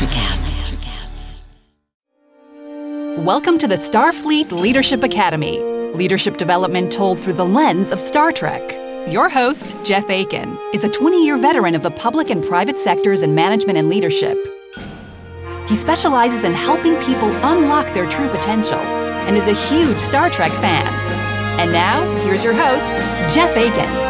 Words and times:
ElectraCast. 0.00 1.28
Welcome 3.18 3.58
to 3.58 3.68
the 3.68 3.74
Starfleet 3.74 4.50
Leadership 4.50 5.02
Academy. 5.02 5.60
Leadership 5.92 6.38
development 6.38 6.90
told 6.90 7.20
through 7.20 7.34
the 7.34 7.44
lens 7.44 7.90
of 7.90 8.00
Star 8.00 8.32
Trek. 8.32 8.62
Your 9.12 9.28
host, 9.28 9.76
Jeff 9.84 10.08
Akin, 10.08 10.58
is 10.72 10.84
a 10.84 10.88
20 10.88 11.22
year 11.22 11.36
veteran 11.36 11.74
of 11.74 11.82
the 11.82 11.90
public 11.90 12.30
and 12.30 12.42
private 12.42 12.78
sectors 12.78 13.22
in 13.22 13.34
management 13.34 13.76
and 13.76 13.90
leadership. 13.90 14.38
He 15.68 15.74
specializes 15.74 16.44
in 16.44 16.54
helping 16.54 16.96
people 17.02 17.28
unlock 17.44 17.92
their 17.92 18.08
true 18.08 18.30
potential 18.30 18.78
and 18.78 19.36
is 19.36 19.48
a 19.48 19.54
huge 19.54 19.98
Star 19.98 20.30
Trek 20.30 20.52
fan. 20.52 20.86
And 21.60 21.72
now, 21.72 22.02
here's 22.24 22.42
your 22.42 22.54
host, 22.54 22.96
Jeff 23.34 23.54
Akin. 23.54 24.08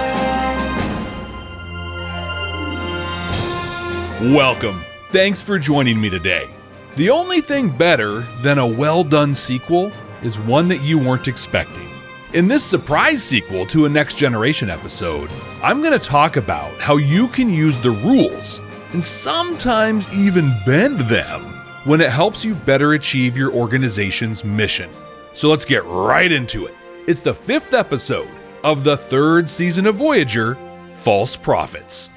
Welcome. 4.33 4.85
Thanks 5.11 5.43
for 5.43 5.59
joining 5.59 6.01
me 6.01 6.09
today. 6.09 6.49
The 6.95 7.11
only 7.11 7.41
thing 7.41 7.71
better 7.71 8.21
than 8.43 8.59
a 8.59 8.67
well 8.67 9.03
done 9.03 9.35
sequel 9.35 9.91
is 10.23 10.39
one 10.39 10.69
that 10.69 10.83
you 10.83 11.01
weren't 11.01 11.27
expecting. 11.27 11.91
In 12.33 12.47
this 12.47 12.63
surprise 12.63 13.21
sequel 13.21 13.67
to 13.67 13.87
a 13.87 13.89
Next 13.89 14.17
Generation 14.17 14.71
episode, 14.71 15.29
I'm 15.65 15.83
going 15.83 15.99
to 15.99 16.07
talk 16.07 16.37
about 16.37 16.73
how 16.79 16.99
you 16.99 17.27
can 17.27 17.51
use 17.51 17.81
the 17.81 17.91
rules 17.91 18.61
and 18.93 19.05
sometimes 19.05 20.17
even 20.17 20.55
bend 20.65 21.01
them 21.01 21.43
when 21.83 22.01
it 22.01 22.11
helps 22.11 22.45
you 22.45 22.55
better 22.55 22.93
achieve 22.93 23.37
your 23.37 23.53
organization's 23.53 24.45
mission. 24.45 24.93
So 25.33 25.51
let's 25.51 25.65
get 25.65 25.85
right 25.87 26.31
into 26.31 26.67
it. 26.67 26.75
It's 27.09 27.21
the 27.21 27.35
fifth 27.35 27.75
episode 27.75 28.31
of 28.63 28.85
the 28.85 28.97
third 28.97 29.49
season 29.49 29.87
of 29.87 29.97
Voyager 29.97 30.57
False 30.95 31.35
Profits. 31.35 32.11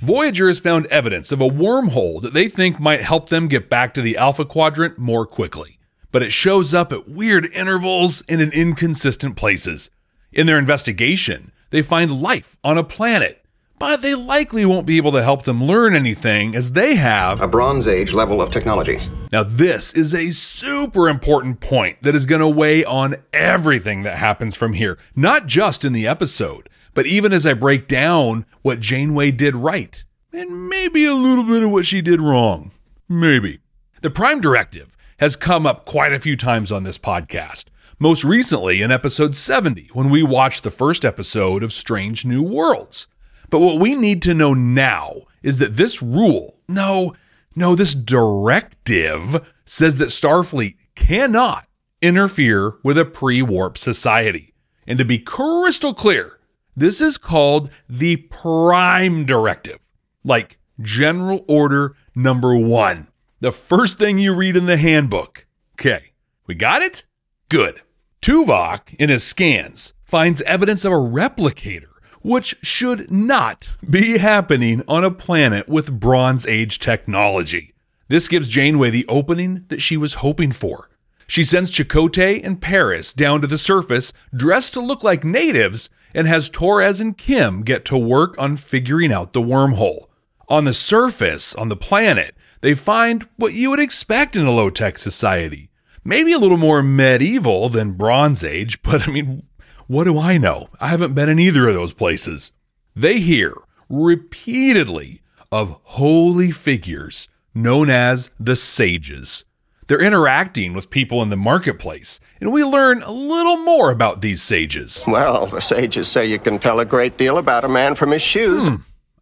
Voyager 0.00 0.48
has 0.48 0.58
found 0.58 0.86
evidence 0.86 1.30
of 1.30 1.42
a 1.42 1.48
wormhole 1.48 2.22
that 2.22 2.32
they 2.32 2.48
think 2.48 2.80
might 2.80 3.02
help 3.02 3.28
them 3.28 3.48
get 3.48 3.68
back 3.68 3.92
to 3.92 4.00
the 4.00 4.16
Alpha 4.16 4.46
Quadrant 4.46 4.98
more 4.98 5.26
quickly, 5.26 5.78
but 6.10 6.22
it 6.22 6.32
shows 6.32 6.72
up 6.72 6.90
at 6.90 7.06
weird 7.06 7.44
intervals 7.54 8.22
and 8.26 8.40
in 8.40 8.50
inconsistent 8.52 9.36
places. 9.36 9.90
In 10.32 10.46
their 10.46 10.58
investigation, 10.58 11.52
they 11.68 11.82
find 11.82 12.22
life 12.22 12.56
on 12.64 12.78
a 12.78 12.82
planet, 12.82 13.44
but 13.78 14.00
they 14.00 14.14
likely 14.14 14.64
won't 14.64 14.86
be 14.86 14.96
able 14.96 15.12
to 15.12 15.22
help 15.22 15.42
them 15.42 15.64
learn 15.64 15.94
anything 15.94 16.56
as 16.56 16.72
they 16.72 16.94
have 16.94 17.42
a 17.42 17.48
Bronze 17.48 17.86
Age 17.86 18.14
level 18.14 18.40
of 18.40 18.48
technology. 18.48 18.98
Now, 19.30 19.42
this 19.42 19.92
is 19.92 20.14
a 20.14 20.30
super 20.30 21.10
important 21.10 21.60
point 21.60 22.02
that 22.04 22.14
is 22.14 22.24
going 22.24 22.40
to 22.40 22.48
weigh 22.48 22.86
on 22.86 23.16
everything 23.34 24.04
that 24.04 24.16
happens 24.16 24.56
from 24.56 24.72
here, 24.72 24.96
not 25.14 25.44
just 25.44 25.84
in 25.84 25.92
the 25.92 26.06
episode, 26.06 26.70
but 26.94 27.06
even 27.06 27.32
as 27.32 27.46
I 27.46 27.54
break 27.54 27.88
down 27.88 28.46
what 28.62 28.80
Janeway 28.80 29.30
did 29.30 29.54
right, 29.54 30.02
and 30.32 30.68
maybe 30.68 31.04
a 31.04 31.14
little 31.14 31.44
bit 31.44 31.62
of 31.62 31.70
what 31.70 31.86
she 31.86 32.00
did 32.00 32.20
wrong. 32.20 32.70
Maybe. 33.08 33.60
The 34.02 34.10
Prime 34.10 34.40
Directive 34.40 34.96
has 35.18 35.36
come 35.36 35.66
up 35.66 35.84
quite 35.84 36.12
a 36.12 36.20
few 36.20 36.36
times 36.36 36.72
on 36.72 36.84
this 36.84 36.98
podcast. 36.98 37.66
Most 37.98 38.24
recently 38.24 38.80
in 38.80 38.90
episode 38.90 39.36
70, 39.36 39.90
when 39.92 40.08
we 40.08 40.22
watched 40.22 40.62
the 40.62 40.70
first 40.70 41.04
episode 41.04 41.62
of 41.62 41.72
Strange 41.72 42.24
New 42.24 42.42
Worlds. 42.42 43.08
But 43.50 43.60
what 43.60 43.80
we 43.80 43.94
need 43.94 44.22
to 44.22 44.34
know 44.34 44.54
now 44.54 45.22
is 45.42 45.58
that 45.58 45.76
this 45.76 46.00
rule, 46.00 46.58
no, 46.68 47.14
no, 47.54 47.74
this 47.74 47.94
directive 47.94 49.46
says 49.64 49.98
that 49.98 50.08
Starfleet 50.08 50.76
cannot 50.94 51.66
interfere 52.00 52.76
with 52.82 52.96
a 52.96 53.04
pre 53.04 53.42
warp 53.42 53.76
society. 53.76 54.54
And 54.86 54.98
to 54.98 55.04
be 55.04 55.18
crystal 55.18 55.92
clear, 55.92 56.38
this 56.76 57.00
is 57.00 57.18
called 57.18 57.70
the 57.88 58.16
Prime 58.16 59.24
Directive, 59.24 59.80
like 60.24 60.58
General 60.80 61.44
Order 61.48 61.96
Number 62.14 62.56
One, 62.56 63.08
the 63.40 63.52
first 63.52 63.98
thing 63.98 64.18
you 64.18 64.34
read 64.34 64.56
in 64.56 64.66
the 64.66 64.76
handbook. 64.76 65.46
Okay, 65.74 66.12
we 66.46 66.54
got 66.54 66.82
it? 66.82 67.04
Good. 67.48 67.82
Tuvok, 68.22 68.94
in 68.94 69.08
his 69.08 69.24
scans, 69.24 69.94
finds 70.04 70.42
evidence 70.42 70.84
of 70.84 70.92
a 70.92 70.96
replicator, 70.96 71.88
which 72.20 72.54
should 72.62 73.10
not 73.10 73.70
be 73.88 74.18
happening 74.18 74.82
on 74.86 75.04
a 75.04 75.10
planet 75.10 75.68
with 75.68 75.98
Bronze 75.98 76.46
Age 76.46 76.78
technology. 76.78 77.72
This 78.08 78.28
gives 78.28 78.50
Janeway 78.50 78.90
the 78.90 79.06
opening 79.08 79.64
that 79.68 79.80
she 79.80 79.96
was 79.96 80.14
hoping 80.14 80.52
for. 80.52 80.90
She 81.26 81.44
sends 81.44 81.72
Chakotay 81.72 82.44
and 82.44 82.60
Paris 82.60 83.14
down 83.14 83.40
to 83.40 83.46
the 83.46 83.56
surface, 83.56 84.12
dressed 84.34 84.74
to 84.74 84.80
look 84.80 85.04
like 85.04 85.24
natives, 85.24 85.88
and 86.14 86.26
has 86.26 86.48
Torres 86.48 87.00
and 87.00 87.16
Kim 87.16 87.62
get 87.62 87.84
to 87.86 87.96
work 87.96 88.34
on 88.38 88.56
figuring 88.56 89.12
out 89.12 89.32
the 89.32 89.42
wormhole. 89.42 90.06
On 90.48 90.64
the 90.64 90.72
surface, 90.72 91.54
on 91.54 91.68
the 91.68 91.76
planet, 91.76 92.34
they 92.60 92.74
find 92.74 93.28
what 93.36 93.54
you 93.54 93.70
would 93.70 93.80
expect 93.80 94.36
in 94.36 94.46
a 94.46 94.50
low 94.50 94.70
tech 94.70 94.98
society. 94.98 95.70
Maybe 96.04 96.32
a 96.32 96.38
little 96.38 96.56
more 96.56 96.82
medieval 96.82 97.68
than 97.68 97.92
Bronze 97.92 98.42
Age, 98.42 98.82
but 98.82 99.06
I 99.08 99.12
mean, 99.12 99.44
what 99.86 100.04
do 100.04 100.18
I 100.18 100.38
know? 100.38 100.68
I 100.80 100.88
haven't 100.88 101.14
been 101.14 101.28
in 101.28 101.38
either 101.38 101.68
of 101.68 101.74
those 101.74 101.94
places. 101.94 102.52
They 102.94 103.20
hear 103.20 103.54
repeatedly 103.88 105.22
of 105.52 105.80
holy 105.82 106.50
figures 106.50 107.28
known 107.54 107.90
as 107.90 108.30
the 108.38 108.56
sages. 108.56 109.44
They're 109.90 110.00
interacting 110.00 110.72
with 110.72 110.88
people 110.88 111.20
in 111.20 111.30
the 111.30 111.36
marketplace, 111.36 112.20
and 112.40 112.52
we 112.52 112.62
learn 112.62 113.02
a 113.02 113.10
little 113.10 113.56
more 113.56 113.90
about 113.90 114.20
these 114.20 114.40
sages. 114.40 115.02
Well, 115.04 115.48
the 115.48 115.58
sages 115.58 116.06
say 116.06 116.26
you 116.26 116.38
can 116.38 116.60
tell 116.60 116.78
a 116.78 116.84
great 116.84 117.18
deal 117.18 117.38
about 117.38 117.64
a 117.64 117.68
man 117.68 117.96
from 117.96 118.12
his 118.12 118.22
shoes. 118.22 118.68
Hmm. 118.68 118.76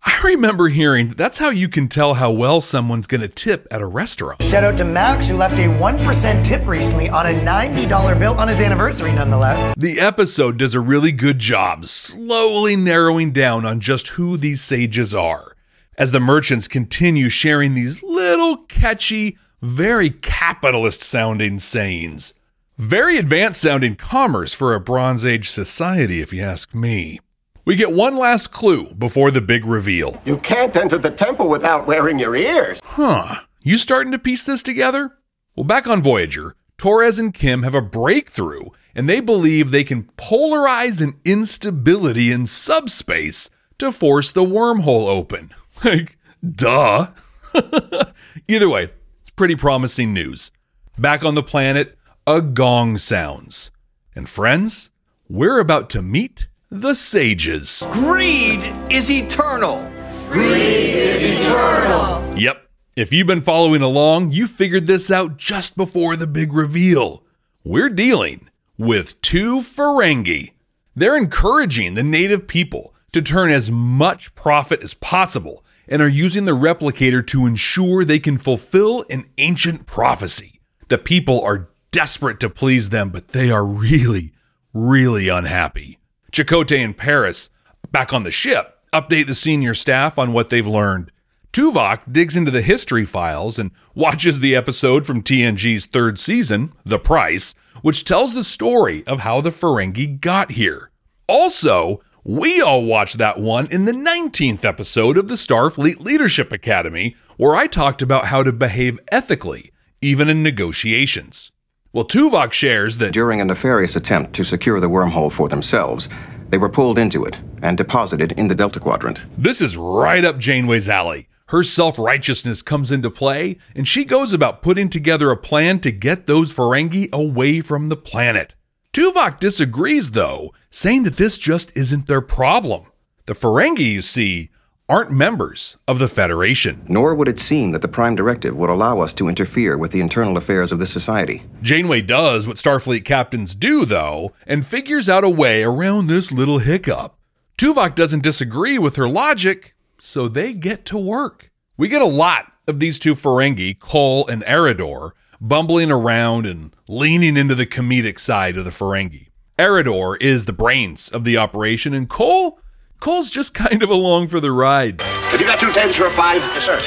I 0.05 0.21
remember 0.25 0.69
hearing 0.69 1.15
that's 1.17 1.39
how 1.39 1.49
you 1.49 1.71
can 1.71 1.89
tell 1.89 2.13
how 2.13 2.33
well 2.33 2.61
someone's 2.61 3.07
going 3.07 3.23
to 3.23 3.29
tip 3.29 3.67
at 3.71 3.81
a 3.81 3.87
restaurant. 3.87 4.43
Shout 4.43 4.63
out 4.63 4.77
to 4.77 4.85
Max, 4.85 5.27
who 5.27 5.37
left 5.37 5.55
a 5.55 5.69
1% 5.69 6.45
tip 6.45 6.67
recently 6.67 7.09
on 7.09 7.25
a 7.25 7.33
$90 7.33 8.19
bill 8.19 8.35
on 8.35 8.49
his 8.49 8.61
anniversary, 8.61 9.13
nonetheless. 9.13 9.75
The 9.79 9.99
episode 9.99 10.59
does 10.59 10.75
a 10.75 10.81
really 10.81 11.13
good 11.13 11.39
job 11.39 11.87
slowly 11.87 12.77
narrowing 12.77 13.33
down 13.33 13.65
on 13.65 13.81
just 13.81 14.09
who 14.09 14.37
these 14.37 14.61
sages 14.61 15.15
are. 15.15 15.57
As 15.97 16.13
the 16.13 16.21
merchants 16.21 16.69
continue 16.69 17.31
sharing 17.31 17.73
these 17.73 18.03
little 18.03 18.59
catchy, 18.67 19.39
very 19.61 20.11
capitalist 20.11 21.03
sounding 21.03 21.59
sayings. 21.59 22.35
Very 22.77 23.19
advanced 23.19 23.61
sounding 23.61 23.97
commerce 23.97 24.55
for 24.55 24.73
a 24.73 24.81
Bronze 24.81 25.27
Age 25.27 25.51
society, 25.51 26.21
if 26.21 26.33
you 26.33 26.43
ask 26.43 26.75
me. 26.75 27.21
We 27.65 27.75
get 27.77 27.93
one 27.93 28.17
last 28.17 28.53
clue 28.53 28.95
before 28.95 29.31
the 29.31 29.41
big 29.41 29.67
reveal. 29.67 30.23
You 30.25 30.39
can't 30.39 30.75
enter 30.77 30.97
the 30.97 31.11
temple 31.11 31.49
without 31.49 31.87
wearing 31.87 32.19
your 32.19 32.37
ears. 32.37 32.81
Huh. 32.85 33.41
You 33.61 33.79
starting 33.79 34.13
to 34.13 34.19
piece 34.19 34.45
this 34.45 34.63
together? 34.63 35.19
Well, 35.57 35.65
back 35.65 35.87
on 35.87 36.03
Voyager, 36.03 36.55
Torres 36.79 37.19
and 37.19 37.35
Kim 37.35 37.65
have 37.65 37.75
a 37.75 37.83
breakthrough, 37.83 38.71
and 38.95 39.09
they 39.09 39.21
believe 39.21 39.71
they 39.71 39.85
can 39.85 40.05
polarize 40.17 41.03
an 41.03 41.21
instability 41.25 42.31
in 42.31 42.47
subspace 42.47 43.51
to 43.79 43.91
force 43.93 44.31
the 44.31 44.45
wormhole 44.45 45.09
open. 45.09 45.51
Like, 45.85 46.19
duh. 46.45 47.11
Either 48.49 48.69
way, 48.69 48.91
pretty 49.39 49.55
promising 49.55 50.13
news. 50.13 50.51
Back 50.99 51.25
on 51.25 51.37
the 51.37 51.45
planet, 51.45 51.97
a 52.27 52.43
gong 52.43 52.99
sounds. 52.99 53.71
And 54.17 54.29
friends, 54.29 54.91
we're 55.29 55.61
about 55.61 55.89
to 55.91 56.03
meet 56.03 56.49
the 56.73 56.95
sages. 56.95 57.85
Greed 57.93 58.59
is 58.91 59.09
eternal. 59.09 59.89
Greed 60.29 60.97
is 60.97 61.39
eternal. 61.39 62.37
Yep. 62.37 62.69
If 62.97 63.13
you've 63.13 63.29
been 63.29 63.41
following 63.41 63.81
along, 63.81 64.33
you 64.33 64.49
figured 64.49 64.89
this 64.89 65.09
out 65.09 65.37
just 65.37 65.77
before 65.77 66.17
the 66.17 66.27
big 66.27 66.53
reveal. 66.53 67.23
We're 67.63 67.91
dealing 67.91 68.51
with 68.77 69.23
two 69.23 69.61
Ferengi. 69.61 70.51
They're 70.97 71.17
encouraging 71.17 71.95
the 71.95 72.03
native 72.03 72.49
people 72.49 72.93
to 73.13 73.23
turn 73.23 73.53
as 73.53 73.71
much 73.71 74.35
profit 74.35 74.83
as 74.83 74.95
possible 74.95 75.65
and 75.89 76.03
are 76.03 76.09
using 76.09 76.45
the 76.45 76.57
replicator 76.57 77.27
to 77.27 77.47
ensure 77.47 78.05
they 78.05 78.19
can 78.19 78.39
fulfill 78.39 79.05
an 79.11 79.29
ancient 79.39 79.87
prophecy. 79.87 80.61
The 80.89 80.99
people 80.99 81.43
are 81.43 81.71
desperate 81.91 82.41
to 82.41 82.51
please 82.51 82.91
them, 82.91 83.11
but 83.11 83.29
they 83.29 83.51
are 83.51 83.65
really, 83.65 84.33
really 84.73 85.29
unhappy. 85.29 85.99
Chakotay 86.33 86.85
and 86.85 86.97
Paris, 86.97 87.51
back 87.91 88.13
on 88.13 88.23
the 88.23 88.31
ship, 88.31 88.79
update 88.93 89.27
the 89.27 89.35
senior 89.35 89.75
staff 89.75 90.19
on 90.19 90.33
what 90.33 90.51
they've 90.51 90.67
learned. 90.67 91.11
Tuvok 91.53 92.13
digs 92.13 92.37
into 92.37 92.51
the 92.51 92.63
history 92.63 93.07
files 93.07 93.59
and 93.59 93.71
watches 93.95 94.41
the 94.41 94.55
episode 94.55 95.07
from 95.07 95.23
TNG's 95.23 95.87
third 95.87 96.19
season, 96.19 96.73
The 96.85 96.99
Price, 96.99 97.55
which 97.81 98.05
tells 98.05 98.35
the 98.35 98.45
story 98.45 99.07
of 99.07 99.21
how 99.21 99.41
the 99.41 99.51
Ferengi 99.51 100.21
got 100.21 100.53
here. 100.53 100.91
Also, 101.27 102.01
we 102.29 102.61
all 102.61 102.85
watched 102.85 103.17
that 103.17 103.41
one 103.41 103.67
in 103.71 103.87
the 103.87 103.93
19th 103.93 104.63
episode 104.63 105.17
of 105.17 105.29
the 105.29 105.35
Starfleet 105.35 106.01
Leadership 106.01 106.53
Academy, 106.53 107.17
where 107.39 107.57
I 107.57 107.67
talked 107.67 108.03
about 108.03 108.27
how 108.27 108.43
to 108.43 108.53
behave 108.53 109.01
ethically, 109.11 109.73
even 110.03 110.29
in 110.29 110.43
negotiations. 110.43 111.53
Well, 111.95 112.05
Tuvok 112.05 112.53
shares 112.53 112.99
that 112.99 113.15
during 113.15 113.41
a 113.41 113.47
nefarious 113.47 113.97
attempt 113.97 114.35
to 114.35 114.45
secure 114.45 114.79
the 114.79 114.91
wormhole 114.91 115.33
for 115.33 115.49
themselves, 115.49 116.11
They 116.51 116.59
were 116.59 116.69
pulled 116.69 116.99
into 116.99 117.25
it 117.25 117.41
and 117.63 117.77
deposited 117.77 118.33
in 118.33 118.49
the 118.49 118.55
Delta 118.55 118.81
Quadrant. 118.81 119.25
This 119.37 119.61
is 119.61 119.77
right 119.77 120.25
up 120.25 120.39
Janeway's 120.39 120.89
alley. 120.89 121.29
Her 121.47 121.63
self 121.63 121.99
righteousness 121.99 122.61
comes 122.61 122.93
into 122.93 123.11
play, 123.11 123.57
and 123.75 123.89
she 123.89 124.05
goes 124.05 124.35
about 124.35 124.63
putting 124.63 124.91
together 124.91 125.31
a 125.31 125.37
plan 125.37 125.81
to 125.81 125.91
get 125.91 126.27
those 126.27 126.55
Ferengi 126.55 127.11
away 127.11 127.63
from 127.63 127.89
the 127.89 127.97
planet. 127.97 128.55
Tuvok 128.99 129.39
disagrees, 129.39 130.11
though, 130.11 130.53
saying 130.71 131.05
that 131.05 131.19
this 131.19 131.39
just 131.39 131.71
isn't 131.77 132.09
their 132.09 132.21
problem. 132.21 132.87
The 133.27 133.33
Ferengi, 133.33 133.93
you 133.93 134.03
see, 134.03 134.51
aren't 134.89 135.13
members 135.13 135.77
of 135.87 136.01
the 136.01 136.09
Federation. 136.09 136.85
Nor 136.89 137.15
would 137.15 137.29
it 137.29 137.39
seem 137.39 137.71
that 137.71 137.81
the 137.81 137.87
Prime 137.87 138.17
Directive 138.17 138.57
would 138.57 138.71
allow 138.71 138.99
us 138.99 139.13
to 139.15 139.29
interfere 139.29 139.79
with 139.79 139.93
the 139.93 140.01
internal 140.01 140.37
affairs 140.37 140.73
of 140.73 140.81
this 140.81 140.91
society. 140.91 141.45
Janeway 141.63 142.01
does 142.01 142.49
what 142.49 142.57
Starfleet 142.57 143.05
captains 143.05 143.55
do, 143.55 143.85
though, 143.85 144.33
and 144.49 144.67
figures 144.67 145.09
out 145.09 145.23
a 145.23 145.31
way 145.31 145.63
around 145.63 146.09
this 146.09 146.33
little 146.33 146.59
hiccup. 146.59 147.17
Tuvok 147.57 147.95
doesn't 147.95 148.25
disagree 148.25 148.81
with 148.81 148.97
her 148.97 149.09
logic, 149.09 149.77
so 149.99 150.27
they 150.27 150.53
get 150.53 150.85
to 150.87 150.99
work. 150.99 151.53
We 151.77 151.87
get 151.87 152.03
a 152.03 152.05
lot 152.05 152.51
of 152.67 152.81
these 152.81 152.99
two 152.99 153.15
Ferengi, 153.15 153.79
Kol 153.79 154.27
and 154.27 154.43
Arridor, 154.43 155.13
bumbling 155.41 155.91
around 155.91 156.47
and 156.47 156.75
leaning 156.89 157.37
into 157.37 157.55
the 157.55 157.67
comedic 157.67 158.19
side 158.19 158.57
of 158.57 158.65
the 158.65 158.71
Ferengi. 158.71 159.29
Arridor 159.59 160.21
is 160.21 160.45
the 160.45 160.53
brains 160.53 161.09
of 161.09 161.25
the 161.25 161.37
operation, 161.37 161.93
and 161.95 162.09
Kol, 162.09 162.61
Kol's 163.01 163.31
just 163.31 163.55
kind 163.55 163.83
of 163.83 163.91
along 163.91 164.29
for 164.29 164.41
the 164.41 164.53
ride. 164.53 165.01
Have 165.01 165.41
you 165.41 165.47
got 165.47 165.61
two 165.61 165.73
tens 165.73 165.97
for 165.97 166.07
a 166.07 166.11
five? 166.11 166.41
Yes, 166.41 166.65
sir. 166.65 166.81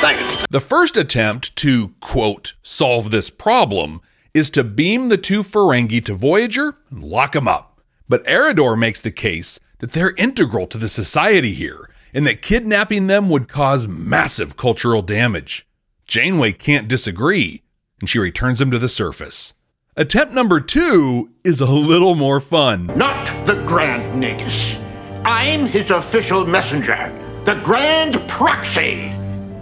Thank 0.00 0.20
you. 0.20 0.46
The 0.50 0.60
first 0.60 0.96
attempt 0.96 1.54
to, 1.56 1.94
quote, 2.00 2.54
solve 2.62 3.10
this 3.10 3.30
problem 3.30 4.00
is 4.32 4.50
to 4.50 4.64
beam 4.64 5.08
the 5.08 5.16
two 5.16 5.40
Ferengi 5.40 6.04
to 6.04 6.14
Voyager 6.14 6.76
and 6.90 7.02
lock 7.02 7.32
them 7.32 7.48
up. 7.48 7.80
But 8.08 8.24
Arridor 8.26 8.78
makes 8.78 9.00
the 9.00 9.10
case 9.10 9.58
that 9.78 9.92
they're 9.92 10.14
integral 10.16 10.66
to 10.68 10.78
the 10.78 10.88
society 10.88 11.52
here 11.52 11.88
and 12.12 12.26
that 12.26 12.42
kidnapping 12.42 13.08
them 13.08 13.28
would 13.28 13.48
cause 13.48 13.88
massive 13.88 14.56
cultural 14.56 15.02
damage. 15.02 15.66
Janeway 16.06 16.52
can't 16.52 16.86
disagree, 16.86 17.62
and 18.00 18.08
she 18.08 18.18
returns 18.18 18.60
him 18.60 18.70
to 18.70 18.78
the 18.78 18.88
surface. 18.88 19.54
Attempt 19.96 20.34
number 20.34 20.60
two 20.60 21.30
is 21.44 21.60
a 21.60 21.66
little 21.66 22.14
more 22.14 22.40
fun. 22.40 22.86
Not 22.96 23.46
the 23.46 23.62
Grand 23.64 24.22
Nagus. 24.22 24.80
I'm 25.24 25.66
his 25.66 25.90
official 25.90 26.44
messenger, 26.44 27.12
the 27.44 27.54
Grand 27.62 28.28
Proxy. 28.28 29.12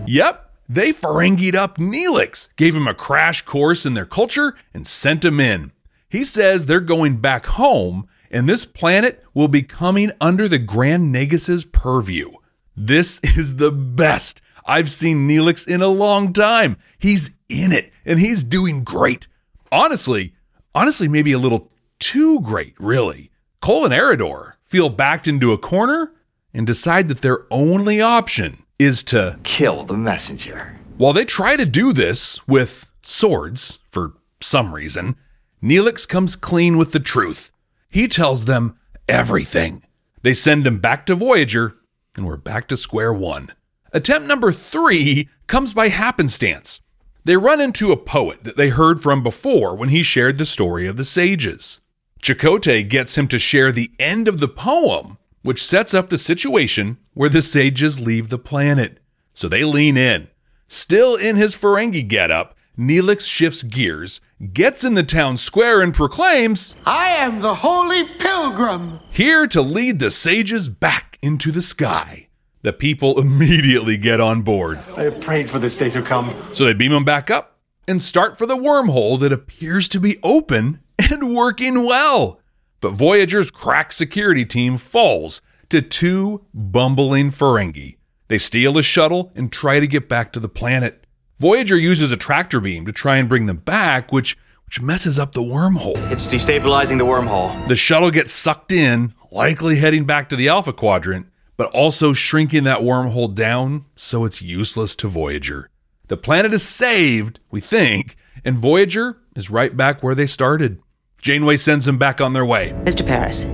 Yep, 0.07 0.51
they 0.69 0.93
Ferengied 0.93 1.55
up 1.55 1.77
Neelix, 1.77 2.49
gave 2.57 2.75
him 2.75 2.89
a 2.89 2.95
crash 2.95 3.43
course 3.43 3.85
in 3.85 3.95
their 3.95 4.07
culture, 4.07 4.55
and 4.73 4.87
sent 4.87 5.25
him 5.25 5.39
in. 5.39 5.71
He 6.09 6.25
says 6.25 6.67
they're 6.67 6.81
going 6.81 7.19
back 7.19 7.47
home, 7.47 8.09
and 8.31 8.49
this 8.49 8.65
planet 8.65 9.23
will 9.35 9.49
be 9.49 9.63
coming 9.63 10.13
under 10.21 10.49
the 10.49 10.59
Grand 10.59 11.15
Nagus's 11.15 11.65
purview. 11.67 12.31
This 12.75 13.21
is 13.23 13.57
the 13.57 13.71
best 13.71 14.41
I've 14.65 14.91
seen 14.91 15.29
Neelix 15.29 15.69
in 15.69 15.83
a 15.83 15.89
long 15.89 16.33
time. 16.33 16.79
He's 16.99 17.33
in 17.49 17.73
it, 17.73 17.92
and 18.05 18.19
he's 18.19 18.45
doing 18.45 18.85
great. 18.85 19.27
Honestly, 19.71 20.35
honestly, 20.75 21.09
maybe 21.09 21.33
a 21.33 21.39
little 21.39 21.71
too 21.99 22.41
great, 22.41 22.75
really. 22.79 23.31
Kol 23.61 23.85
and 23.85 23.95
Arridor 23.95 24.55
feel 24.65 24.89
backed 24.89 25.29
into 25.29 25.53
a 25.53 25.59
corner 25.59 26.13
and 26.53 26.67
decide 26.67 27.09
that 27.09 27.23
their 27.23 27.47
only 27.51 28.01
option 28.01 28.63
is 28.79 29.05
to 29.05 29.39
kill 29.45 29.85
the 29.85 29.97
messenger. 29.97 30.77
While 30.97 31.13
they 31.13 31.25
try 31.25 31.57
to 31.57 31.65
do 31.65 31.93
this 31.93 32.47
with 32.47 32.91
swords, 33.03 33.79
for 33.91 34.15
some 34.41 34.75
reason, 34.75 35.17
Neelix 35.63 36.09
comes 36.09 36.37
clean 36.37 36.77
with 36.77 36.93
the 36.93 37.01
truth. 37.01 37.53
He 37.89 38.09
tells 38.09 38.45
them 38.45 38.77
everything. 39.09 39.85
They 40.23 40.35
send 40.35 40.67
him 40.67 40.79
back 40.79 41.07
to 41.07 41.15
Voyager, 41.15 41.75
and 42.17 42.27
we're 42.27 42.37
back 42.37 42.69
to 42.69 42.77
square 42.77 43.13
one. 43.13 43.51
Attempt 43.93 44.27
number 44.27 44.53
three 44.53 45.29
comes 45.47 45.75
by 45.75 45.89
happenstance. 45.89 46.81
They 47.25 47.37
run 47.37 47.61
into 47.61 47.93
a 47.93 47.97
poet 47.97 48.43
that 48.43 48.57
they 48.57 48.71
heard 48.71 49.01
from 49.01 49.23
before 49.23 49.77
when 49.77 49.91
he 49.91 50.03
shared 50.03 50.39
the 50.39 50.45
story 50.45 50.89
of 50.89 50.97
the 50.97 51.05
sages. 51.05 51.81
Chakotay 52.21 52.89
gets 52.89 53.17
him 53.17 53.29
to 53.29 53.39
share 53.39 53.71
the 53.71 53.93
end 53.99 54.27
of 54.27 54.39
the 54.39 54.49
poem, 54.49 55.19
which 55.43 55.65
sets 55.65 55.95
up 55.95 56.09
the 56.09 56.19
situation 56.19 56.99
where 57.15 57.29
the 57.29 57.43
sages 57.43 58.01
leave 58.01 58.29
the 58.29 58.39
planet. 58.39 58.99
So 59.35 59.49
they 59.49 59.65
lean 59.65 59.97
in. 59.97 60.29
Still 60.67 61.15
in 61.15 61.37
his 61.37 61.55
Ferengi 61.55 62.07
getup, 62.07 62.57
Neelix 62.77 63.29
shifts 63.29 63.63
gears, 63.63 64.21
gets 64.53 64.83
in 64.83 64.95
the 64.95 65.03
town 65.03 65.37
square, 65.37 65.83
and 65.83 65.95
proclaims, 65.95 66.75
I 66.87 67.09
am 67.11 67.41
the 67.41 67.55
Holy 67.55 68.05
Pilgrim, 68.19 68.99
here 69.11 69.47
to 69.49 69.61
lead 69.61 69.99
the 69.99 70.11
sages 70.11 70.69
back 70.69 71.19
into 71.23 71.53
the 71.53 71.63
sky. 71.63 72.29
The 72.63 72.73
people 72.73 73.21
immediately 73.21 73.97
get 73.97 74.21
on 74.21 74.43
board. 74.43 74.79
I 74.97 75.03
have 75.03 75.21
prayed 75.21 75.51
for 75.51 75.59
this 75.59 75.77
day 75.77 75.91
to 75.91 76.01
come. 76.01 76.35
So 76.53 76.65
they 76.65 76.75
beam 76.75 76.93
him 76.93 77.05
back 77.05 77.29
up 77.29 77.59
and 77.89 78.01
start 78.01 78.39
for 78.39 78.47
the 78.47 78.57
wormhole 78.57 79.19
that 79.21 79.33
appears 79.33 79.89
to 79.91 80.01
be 80.01 80.19
open 80.23 80.81
and 81.11 81.35
working 81.35 81.85
well. 81.87 82.41
But 82.81 82.93
Voyager's 82.93 83.51
crack 83.51 83.93
security 83.93 84.45
team 84.45 84.77
falls 84.77 85.43
to 85.71 85.83
two 85.83 86.45
bumbling 86.55 87.33
Ferengi. 87.33 87.97
They 88.29 88.39
steal 88.39 88.79
a 88.79 88.83
shuttle 88.83 89.33
and 89.35 89.51
try 89.51 89.81
to 89.81 89.87
get 89.89 90.09
back 90.09 90.33
to 90.33 90.41
the 90.41 90.49
planet. 90.49 91.05
Voyager 91.41 91.77
uses 91.77 92.13
a 92.13 92.17
tractor 92.17 92.61
beam 92.61 92.87
to 92.87 92.93
try 92.93 93.17
and 93.17 93.29
bring 93.29 93.47
them 93.47 93.57
back, 93.57 94.13
which 94.13 94.37
which 94.67 94.81
messes 94.81 95.19
up 95.19 95.33
the 95.33 95.43
wormhole. 95.43 95.97
It's 96.11 96.27
destabilizing 96.27 96.97
the 96.97 97.05
wormhole. 97.05 97.69
The 97.69 97.77
shuttle 97.77 98.11
gets 98.11 98.33
sucked 98.33 98.73
in, 98.73 99.13
likely 99.31 99.77
heading 99.77 100.07
back 100.07 100.31
to 100.31 100.37
the 100.37 100.49
Alpha 100.49 100.73
Quadrant, 100.73 101.27
but 101.63 101.73
also 101.77 102.13
shrinking 102.13 102.65
that 102.65 102.81
wormhole 102.81 103.33
down 103.33 103.85
so 103.95 104.25
it's 104.25 104.43
useless 104.43 104.97
to 104.97 105.07
Voyager. 105.07 105.71
The 106.09 106.17
planet 106.17 106.53
is 106.53 106.69
saved, 106.69 107.39
we 107.53 107.61
think, 107.61 108.17
and 108.45 108.59
Voyager 108.59 109.19
is 109.37 109.49
right 109.49 109.77
back 109.77 110.03
where 110.03 110.17
they 110.17 110.27
started. 110.27 110.83
Janeway 111.19 111.59
sends 111.59 111.85
them 111.85 111.99
back 111.99 112.21
on 112.21 112.33
their 112.33 112.45
way. 112.45 112.71
Mr. 112.83 113.07
Paris, 113.07 113.45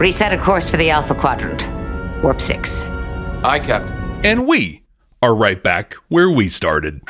reset 0.00 0.32
a 0.32 0.38
course 0.42 0.70
for 0.70 0.78
the 0.78 0.88
Alpha 0.88 1.14
Quadrant. 1.14 1.62
Warp 2.24 2.40
6. 2.40 2.84
Aye, 3.44 3.60
Captain. 3.62 4.24
And 4.24 4.48
we 4.48 4.82
are 5.20 5.34
right 5.34 5.62
back 5.62 5.92
where 6.08 6.30
we 6.30 6.48
started. 6.48 7.02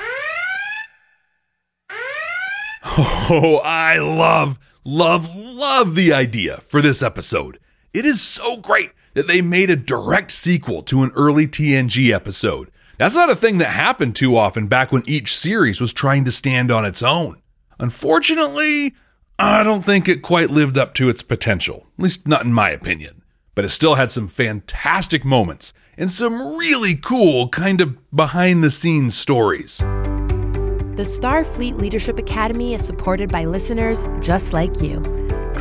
Oh, 2.85 3.61
I 3.65 4.00
love, 4.00 4.59
love, 4.85 5.33
love 5.37 5.94
the 5.94 6.12
idea 6.12 6.56
for 6.67 6.83
this 6.83 7.00
episode. 7.00 7.61
It 7.94 8.05
is 8.05 8.21
so 8.21 8.56
great 8.56 8.91
that 9.14 9.29
they 9.29 9.43
made 9.43 9.70
a 9.70 9.76
direct 9.76 10.31
sequel 10.31 10.82
to 10.85 11.03
an 11.03 11.12
early 11.14 11.46
TNG 11.46 12.13
episode. 12.13 12.70
That's 12.98 13.15
not 13.15 13.31
a 13.31 13.36
thing 13.36 13.58
that 13.58 13.70
happened 13.70 14.15
too 14.17 14.36
often 14.36 14.67
back 14.67 14.93
when 14.93 15.03
each 15.06 15.36
series 15.36 15.81
was 15.81 15.93
trying 15.93 16.25
to 16.25 16.32
stand 16.32 16.70
on 16.70 16.84
its 16.84 17.03
own. 17.03 17.43
Unfortunately, 17.79 18.94
I 19.39 19.63
don't 19.63 19.84
think 19.84 20.08
it 20.08 20.22
quite 20.22 20.51
lived 20.51 20.79
up 20.79 20.94
to 20.94 21.08
its 21.08 21.22
potential, 21.22 21.89
at 21.98 22.03
least 22.03 22.29
not 22.29 22.44
in 22.44 22.53
my 22.53 22.70
opinion. 22.70 23.22
But 23.55 23.65
it 23.65 23.70
still 23.70 23.96
had 23.96 24.10
some 24.10 24.29
fantastic 24.29 25.25
moments 25.25 25.75
and 25.98 26.10
some 26.10 26.56
really 26.56 26.94
cool, 26.94 27.48
kind 27.48 27.81
of 27.81 27.98
behind 28.15 28.63
the 28.63 28.70
scenes 28.70 29.19
stories. 29.19 29.79
The 29.79 31.05
Starfleet 31.05 31.79
Leadership 31.79 32.19
Academy 32.19 32.75
is 32.75 32.86
supported 32.86 33.32
by 33.32 33.44
listeners 33.44 34.05
just 34.20 34.53
like 34.53 34.81
you. 34.81 35.01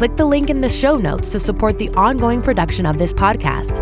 Click 0.02 0.18
the 0.18 0.26
link 0.26 0.50
in 0.50 0.62
the 0.62 0.68
show 0.68 0.98
notes 0.98 1.30
to 1.30 1.40
support 1.40 1.78
the 1.78 1.90
ongoing 1.90 2.42
production 2.42 2.88
of 2.88 2.98
this 2.98 3.14
podcast. 3.14 3.78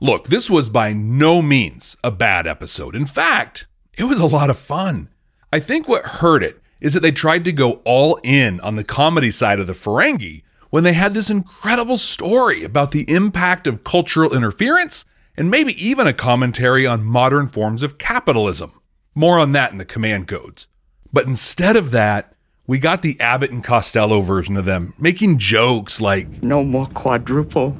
Look, 0.00 0.28
this 0.28 0.48
was 0.48 0.70
by 0.70 0.94
no 0.94 1.42
means 1.42 1.98
a 2.02 2.10
bad 2.10 2.46
episode. 2.46 2.96
In 2.96 3.04
fact, 3.04 3.66
it 3.98 4.04
was 4.04 4.18
a 4.18 4.24
lot 4.24 4.48
of 4.48 4.58
fun. 4.58 5.10
I 5.52 5.60
think 5.60 5.88
what 5.88 6.06
hurt 6.06 6.42
it 6.42 6.58
is 6.80 6.94
that 6.94 7.00
they 7.00 7.12
tried 7.12 7.44
to 7.44 7.52
go 7.52 7.82
all 7.84 8.18
in 8.24 8.58
on 8.60 8.76
the 8.76 8.82
comedy 8.82 9.30
side 9.30 9.60
of 9.60 9.66
the 9.66 9.74
Ferengi 9.74 10.40
when 10.70 10.82
they 10.82 10.94
had 10.94 11.12
this 11.12 11.28
incredible 11.28 11.98
story 11.98 12.64
about 12.64 12.92
the 12.92 13.04
impact 13.12 13.66
of 13.66 13.84
cultural 13.84 14.34
interference 14.34 15.04
and 15.36 15.50
maybe 15.50 15.74
even 15.74 16.06
a 16.06 16.14
commentary 16.14 16.86
on 16.86 17.04
modern 17.04 17.46
forms 17.46 17.82
of 17.82 17.98
capitalism. 17.98 18.72
More 19.14 19.38
on 19.38 19.52
that 19.52 19.70
in 19.70 19.76
the 19.76 19.84
command 19.84 20.28
codes. 20.28 20.66
But 21.12 21.26
instead 21.26 21.76
of 21.76 21.90
that, 21.90 22.36
we 22.70 22.78
got 22.78 23.02
the 23.02 23.18
Abbott 23.18 23.50
and 23.50 23.64
Costello 23.64 24.20
version 24.20 24.56
of 24.56 24.64
them, 24.64 24.94
making 24.96 25.38
jokes 25.38 26.00
like, 26.00 26.40
No 26.40 26.62
more 26.62 26.86
quadruple. 26.86 27.76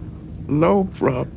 No, 0.48 0.82
bro. 0.82 1.28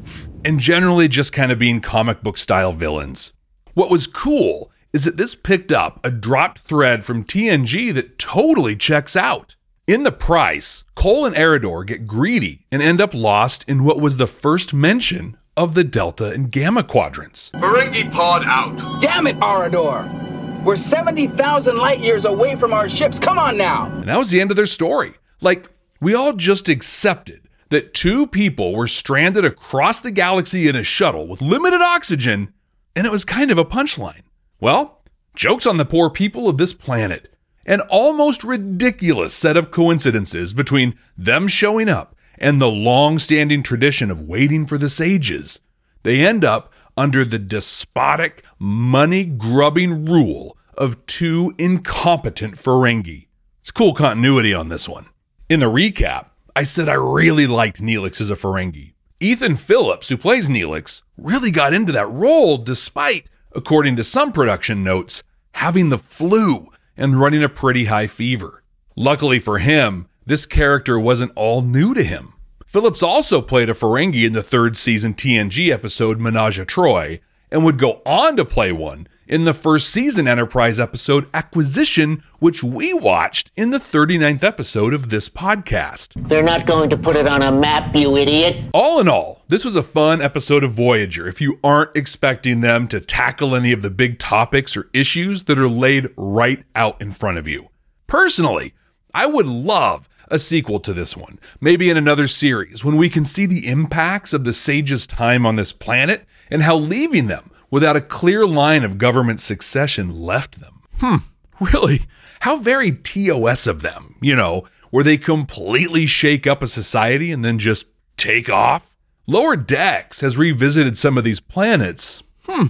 And 0.43 0.59
generally 0.59 1.07
just 1.07 1.33
kind 1.33 1.51
of 1.51 1.59
being 1.59 1.79
comic 1.79 2.23
book 2.23 2.39
style 2.39 2.73
villains. 2.73 3.31
What 3.75 3.91
was 3.91 4.07
cool 4.07 4.71
is 4.91 5.03
that 5.03 5.17
this 5.17 5.35
picked 5.35 5.71
up 5.71 6.03
a 6.03 6.09
dropped 6.09 6.61
thread 6.61 7.05
from 7.05 7.23
TNG 7.23 7.93
that 7.93 8.17
totally 8.17 8.75
checks 8.75 9.15
out. 9.15 9.55
In 9.85 10.01
the 10.01 10.11
price, 10.11 10.83
Kol 10.95 11.23
and 11.23 11.35
Arridor 11.35 11.85
get 11.85 12.07
greedy 12.07 12.65
and 12.71 12.81
end 12.81 12.99
up 12.99 13.13
lost 13.13 13.65
in 13.67 13.83
what 13.83 14.01
was 14.01 14.17
the 14.17 14.25
first 14.25 14.73
mention 14.73 15.37
of 15.55 15.75
the 15.75 15.83
Delta 15.83 16.31
and 16.31 16.49
Gamma 16.49 16.81
quadrants. 16.81 17.51
Ferengi 17.51 18.11
pod 18.11 18.41
out. 18.47 18.99
Damn 18.99 19.27
it, 19.27 19.35
Arridor! 19.35 20.22
We're 20.63 20.77
70,000 20.77 21.75
light 21.75 21.99
years 21.99 22.23
away 22.23 22.55
from 22.55 22.71
our 22.71 22.87
ships. 22.87 23.19
Come 23.19 23.37
on 23.37 23.57
now! 23.57 23.87
And 23.87 24.07
that 24.07 24.17
was 24.17 24.29
the 24.29 24.39
end 24.39 24.49
of 24.49 24.55
their 24.55 24.65
story. 24.65 25.13
Like, 25.41 25.69
we 25.99 26.15
all 26.15 26.31
just 26.31 26.69
accepted 26.69 27.49
that 27.67 27.93
two 27.93 28.27
people 28.27 28.73
were 28.73 28.87
stranded 28.87 29.43
across 29.43 29.99
the 29.99 30.11
galaxy 30.11 30.69
in 30.69 30.75
a 30.75 30.83
shuttle 30.83 31.27
with 31.27 31.41
limited 31.41 31.81
oxygen, 31.81 32.53
and 32.95 33.05
it 33.05 33.11
was 33.11 33.25
kind 33.25 33.51
of 33.51 33.57
a 33.57 33.65
punchline. 33.65 34.21
Well, 34.61 35.01
jokes 35.35 35.65
on 35.65 35.75
the 35.75 35.83
poor 35.83 36.09
people 36.09 36.47
of 36.47 36.57
this 36.57 36.73
planet. 36.73 37.35
An 37.65 37.81
almost 37.81 38.45
ridiculous 38.45 39.33
set 39.33 39.57
of 39.57 39.71
coincidences 39.71 40.53
between 40.53 40.97
them 41.17 41.49
showing 41.49 41.89
up 41.89 42.15
and 42.37 42.61
the 42.61 42.67
long 42.67 43.19
standing 43.19 43.63
tradition 43.63 44.09
of 44.09 44.21
waiting 44.21 44.65
for 44.65 44.77
the 44.77 44.89
sages. 44.89 45.59
They 46.03 46.25
end 46.25 46.45
up 46.45 46.71
under 46.95 47.25
the 47.25 47.39
despotic, 47.39 48.42
money 48.59 49.25
grubbing 49.25 50.05
rule 50.05 50.57
of 50.77 51.05
two 51.05 51.53
incompetent 51.57 52.55
Ferengi. 52.55 53.27
It's 53.59 53.71
cool 53.71 53.93
continuity 53.93 54.53
on 54.53 54.69
this 54.69 54.89
one. 54.89 55.07
In 55.49 55.59
the 55.59 55.67
recap, 55.67 56.27
I 56.55 56.63
said 56.63 56.89
I 56.89 56.93
really 56.93 57.47
liked 57.47 57.81
Neelix 57.81 58.21
as 58.21 58.29
a 58.29 58.35
Ferengi. 58.35 58.93
Ethan 59.19 59.55
Phillips, 59.55 60.09
who 60.09 60.17
plays 60.17 60.49
Neelix, 60.49 61.01
really 61.17 61.51
got 61.51 61.73
into 61.73 61.91
that 61.93 62.09
role 62.09 62.57
despite, 62.57 63.27
according 63.53 63.95
to 63.95 64.03
some 64.03 64.31
production 64.31 64.83
notes, 64.83 65.23
having 65.55 65.89
the 65.89 65.97
flu 65.97 66.69
and 66.97 67.19
running 67.19 67.43
a 67.43 67.49
pretty 67.49 67.85
high 67.85 68.07
fever. 68.07 68.63
Luckily 68.95 69.39
for 69.39 69.59
him, 69.59 70.07
this 70.25 70.45
character 70.45 70.99
wasn't 70.99 71.31
all 71.35 71.61
new 71.61 71.93
to 71.93 72.03
him. 72.03 72.33
Phillips 72.65 73.03
also 73.03 73.41
played 73.41 73.69
a 73.69 73.73
Ferengi 73.73 74.25
in 74.25 74.33
the 74.33 74.43
third 74.43 74.75
season 74.77 75.13
TNG 75.13 75.71
episode 75.71 76.19
Menage 76.19 76.59
a 76.59 76.65
Troi, 76.65 77.19
and 77.53 77.63
would 77.63 77.77
go 77.77 78.01
on 78.05 78.35
to 78.35 78.43
play 78.43 78.71
one 78.71 79.07
in 79.27 79.45
the 79.45 79.53
first 79.53 79.89
season 79.89 80.27
Enterprise 80.27 80.79
episode 80.79 81.29
Acquisition, 81.33 82.23
which 82.39 82.63
we 82.63 82.93
watched 82.93 83.51
in 83.55 83.69
the 83.69 83.77
39th 83.77 84.43
episode 84.43 84.93
of 84.93 85.09
this 85.09 85.29
podcast. 85.29 86.09
They're 86.27 86.43
not 86.43 86.65
going 86.65 86.89
to 86.89 86.97
put 86.97 87.15
it 87.15 87.27
on 87.27 87.41
a 87.41 87.51
map, 87.51 87.95
you 87.95 88.17
idiot. 88.17 88.69
All 88.73 88.99
in 88.99 89.07
all, 89.07 89.43
this 89.47 89.63
was 89.63 89.75
a 89.75 89.83
fun 89.83 90.21
episode 90.21 90.63
of 90.63 90.73
Voyager 90.73 91.27
if 91.27 91.39
you 91.39 91.59
aren't 91.63 91.95
expecting 91.95 92.61
them 92.61 92.87
to 92.89 92.99
tackle 92.99 93.55
any 93.55 93.71
of 93.71 93.81
the 93.81 93.91
big 93.91 94.19
topics 94.19 94.75
or 94.75 94.89
issues 94.91 95.45
that 95.45 95.59
are 95.59 95.69
laid 95.69 96.09
right 96.17 96.63
out 96.75 96.99
in 97.01 97.11
front 97.11 97.37
of 97.37 97.47
you. 97.47 97.69
Personally, 98.07 98.73
I 99.13 99.27
would 99.27 99.47
love 99.47 100.09
a 100.29 100.39
sequel 100.39 100.79
to 100.79 100.93
this 100.93 101.15
one, 101.15 101.39
maybe 101.61 101.89
in 101.89 101.97
another 101.97 102.27
series, 102.27 102.83
when 102.83 102.97
we 102.97 103.09
can 103.09 103.23
see 103.23 103.45
the 103.45 103.67
impacts 103.67 104.33
of 104.33 104.43
the 104.43 104.53
sages' 104.53 105.05
time 105.05 105.45
on 105.45 105.55
this 105.55 105.71
planet 105.71 106.25
and 106.53 106.61
how 106.61 106.77
leaving 106.77 107.25
them 107.27 107.49
without 107.71 107.95
a 107.97 108.01
clear 108.01 108.45
line 108.45 108.83
of 108.83 108.99
government 108.99 109.41
succession 109.41 110.21
left 110.21 110.61
them. 110.61 110.83
Hmm, 110.99 111.15
really? 111.59 112.03
How 112.41 112.57
very 112.57 112.91
TOS 112.91 113.65
of 113.65 113.81
them, 113.81 114.15
you 114.21 114.35
know, 114.35 114.65
where 114.91 115.03
they 115.03 115.17
completely 115.17 116.05
shake 116.05 116.45
up 116.45 116.61
a 116.61 116.67
society 116.67 117.31
and 117.31 117.43
then 117.43 117.57
just 117.57 117.87
take 118.15 118.49
off? 118.49 118.93
Lower 119.25 119.55
Decks 119.55 120.21
has 120.21 120.37
revisited 120.37 120.95
some 120.95 121.17
of 121.17 121.23
these 121.23 121.39
planets. 121.39 122.21
Hmm, 122.45 122.67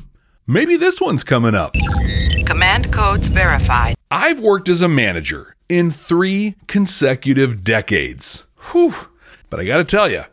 maybe 0.47 0.77
this 0.77 1.01
one's 1.01 1.25
coming 1.25 1.53
up. 1.53 1.75
Command 2.45 2.93
codes 2.93 3.27
verified. 3.27 3.95
I've 4.09 4.39
worked 4.39 4.69
as 4.69 4.81
a 4.81 4.87
manager 4.87 5.57
in 5.67 5.91
three 5.91 6.55
consecutive 6.67 7.63
decades. 7.65 8.45
Whew. 8.71 8.93
But 9.49 9.59
I 9.59 9.65
gotta 9.65 9.83
tell 9.83 10.09
you, 10.09 10.23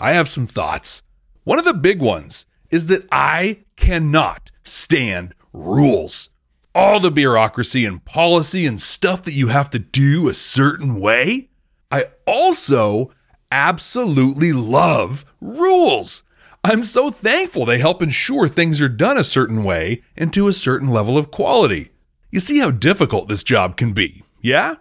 I 0.00 0.12
have 0.12 0.28
some 0.28 0.46
thoughts. 0.46 1.02
One 1.42 1.58
of 1.58 1.64
the 1.64 1.74
big 1.74 2.00
ones 2.00 2.46
is 2.70 2.86
that 2.86 3.06
I 3.10 3.58
cannot 3.76 4.50
stand 4.64 5.34
rules. 5.52 6.30
All 6.74 7.00
the 7.00 7.10
bureaucracy 7.10 7.84
and 7.84 8.04
policy 8.04 8.64
and 8.66 8.80
stuff 8.80 9.22
that 9.22 9.34
you 9.34 9.48
have 9.48 9.70
to 9.70 9.78
do 9.78 10.28
a 10.28 10.34
certain 10.34 11.00
way. 11.00 11.48
I 11.90 12.06
also 12.26 13.12
absolutely 13.50 14.52
love 14.52 15.24
rules. 15.40 16.22
I'm 16.62 16.84
so 16.84 17.10
thankful 17.10 17.64
they 17.64 17.78
help 17.78 18.02
ensure 18.02 18.46
things 18.46 18.80
are 18.80 18.88
done 18.88 19.16
a 19.16 19.24
certain 19.24 19.64
way 19.64 20.02
and 20.16 20.32
to 20.34 20.46
a 20.46 20.52
certain 20.52 20.88
level 20.88 21.16
of 21.16 21.30
quality. 21.30 21.90
You 22.30 22.38
see 22.38 22.58
how 22.58 22.70
difficult 22.70 23.28
this 23.28 23.42
job 23.42 23.76
can 23.76 23.92
be, 23.92 24.22
yeah? 24.40 24.74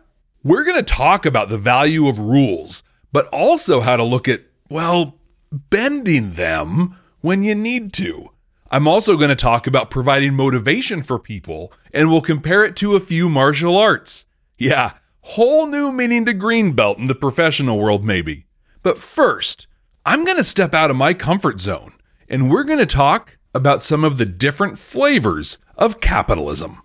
We're 0.43 0.65
going 0.65 0.77
to 0.77 0.84
talk 0.84 1.25
about 1.25 1.50
the 1.50 1.58
value 1.58 2.08
of 2.08 2.19
rules, 2.19 2.84
but 3.12 3.27
also 3.27 3.81
how 3.81 3.96
to 3.96 4.03
look 4.03 4.27
at, 4.27 4.41
well, 4.69 5.15
bending 5.51 6.34
them 6.34 6.96
when 7.22 7.44
you 7.44 7.56
need 7.56 7.94
to. 7.94 8.30
I'm 8.72 8.88
also 8.88 9.18
going 9.18 9.30
to 9.30 9.36
talk 9.36 9.66
about 9.66 9.90
providing 9.90 10.36
motivation 10.36 11.02
for 11.02 11.18
people, 11.18 11.74
and 11.94 12.10
we'll 12.10 12.22
compare 12.22 12.64
it 12.64 12.76
to 12.78 12.96
a 12.96 13.00
few 13.00 13.28
martial 13.28 13.78
arts. 13.78 14.26
Yeah, 14.58 14.94
whole 15.22 15.68
new 15.68 15.92
meaning 15.92 16.26
to 16.26 16.34
green 16.34 16.74
belt 16.74 16.98
in 16.98 17.08
the 17.08 17.16
professional 17.16 17.80
world, 17.80 18.06
maybe. 18.06 18.46
But 18.84 18.98
first, 18.98 19.68
I'm 20.06 20.24
going 20.24 20.38
to 20.38 20.44
step 20.44 20.74
out 20.74 20.92
of 20.92 20.98
my 20.98 21.14
comfort 21.14 21.60
zone, 21.60 21.94
and 22.28 22.52
we're 22.52 22.64
going 22.64 22.80
to 22.80 22.86
talk 22.86 23.38
about 23.54 23.84
some 23.84 24.04
of 24.04 24.18
the 24.18 24.26
different 24.26 24.78
flavors 24.78 25.58
of 25.76 26.00
capitalism. 26.00 26.82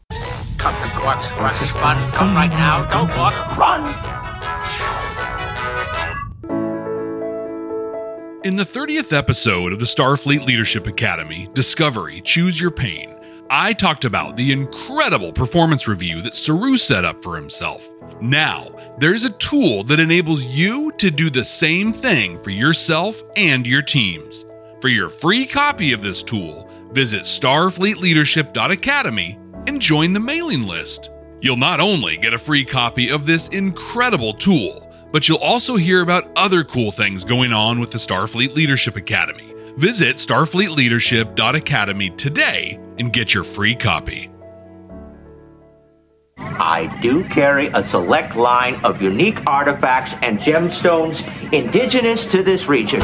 Come 0.57 0.75
to 0.77 0.89
Quark's 0.97 1.29
Crush 1.29 1.71
Fun. 1.73 2.11
Come 2.13 2.35
right 2.35 2.49
now. 2.49 2.91
Don't 2.91 3.15
walk. 3.19 3.57
Run. 3.59 4.24
In 8.45 8.55
the 8.57 8.63
30th 8.63 9.13
episode 9.17 9.73
of 9.73 9.79
the 9.79 9.87
Starfleet 9.87 10.45
Leadership 10.45 10.87
Academy, 10.87 11.49
Discovery 11.55 12.21
Choose 12.21 12.61
Your 12.61 12.71
Pain, 12.71 13.17
I 13.49 13.73
talked 13.73 14.05
about 14.05 14.37
the 14.37 14.53
incredible 14.53 15.33
performance 15.33 15.89
review 15.89 16.21
that 16.21 16.37
Saru 16.37 16.77
set 16.77 17.07
up 17.07 17.23
for 17.23 17.37
himself. 17.37 17.89
Now, 18.21 18.69
there's 18.99 19.25
a 19.25 19.33
tool 19.39 19.83
that 19.85 19.99
enables 19.99 20.45
you 20.45 20.93
to 20.99 21.11
do 21.11 21.31
the 21.31 21.43
same 21.43 21.95
thing 21.95 22.39
for 22.39 22.51
yourself 22.51 23.23
and 23.35 23.67
your 23.67 23.81
teams. 23.81 24.45
For 24.83 24.89
your 24.89 25.09
free 25.09 25.47
copy 25.47 25.95
of 25.95 26.03
this 26.03 26.23
tool, 26.23 26.69
visit 26.93 27.23
starfleetleadership.academy 27.23 29.39
and 29.67 29.81
join 29.81 30.13
the 30.13 30.21
mailing 30.21 30.65
list. 30.65 31.09
You'll 31.41 31.57
not 31.57 31.81
only 31.81 32.19
get 32.19 32.35
a 32.35 32.39
free 32.39 32.67
copy 32.67 33.09
of 33.09 33.25
this 33.25 33.49
incredible 33.49 34.35
tool, 34.35 34.84
but 35.15 35.29
you'll 35.29 35.39
also 35.39 35.77
hear 35.77 36.01
about 36.01 36.29
other 36.35 36.65
cool 36.65 36.91
things 36.91 37.23
going 37.23 37.53
on 37.53 37.79
with 37.79 37.93
the 37.93 37.99
Starfleet 37.99 38.57
Leadership 38.57 38.97
Academy. 38.97 39.55
Visit 39.77 40.17
starfleetleadership.academy 40.17 42.11
today 42.11 42.81
and 42.99 43.13
get 43.13 43.33
your 43.33 43.45
free 43.45 43.77
copy. 43.77 44.29
I 46.37 46.99
do 47.01 47.23
carry 47.29 47.69
a 47.69 47.81
select 47.81 48.35
line 48.35 48.75
of 48.85 49.01
unique 49.01 49.39
artifacts 49.47 50.17
and 50.21 50.41
gemstones 50.41 51.23
indigenous 51.53 52.27
to 52.27 52.43
this 52.43 52.67
region. 52.67 52.99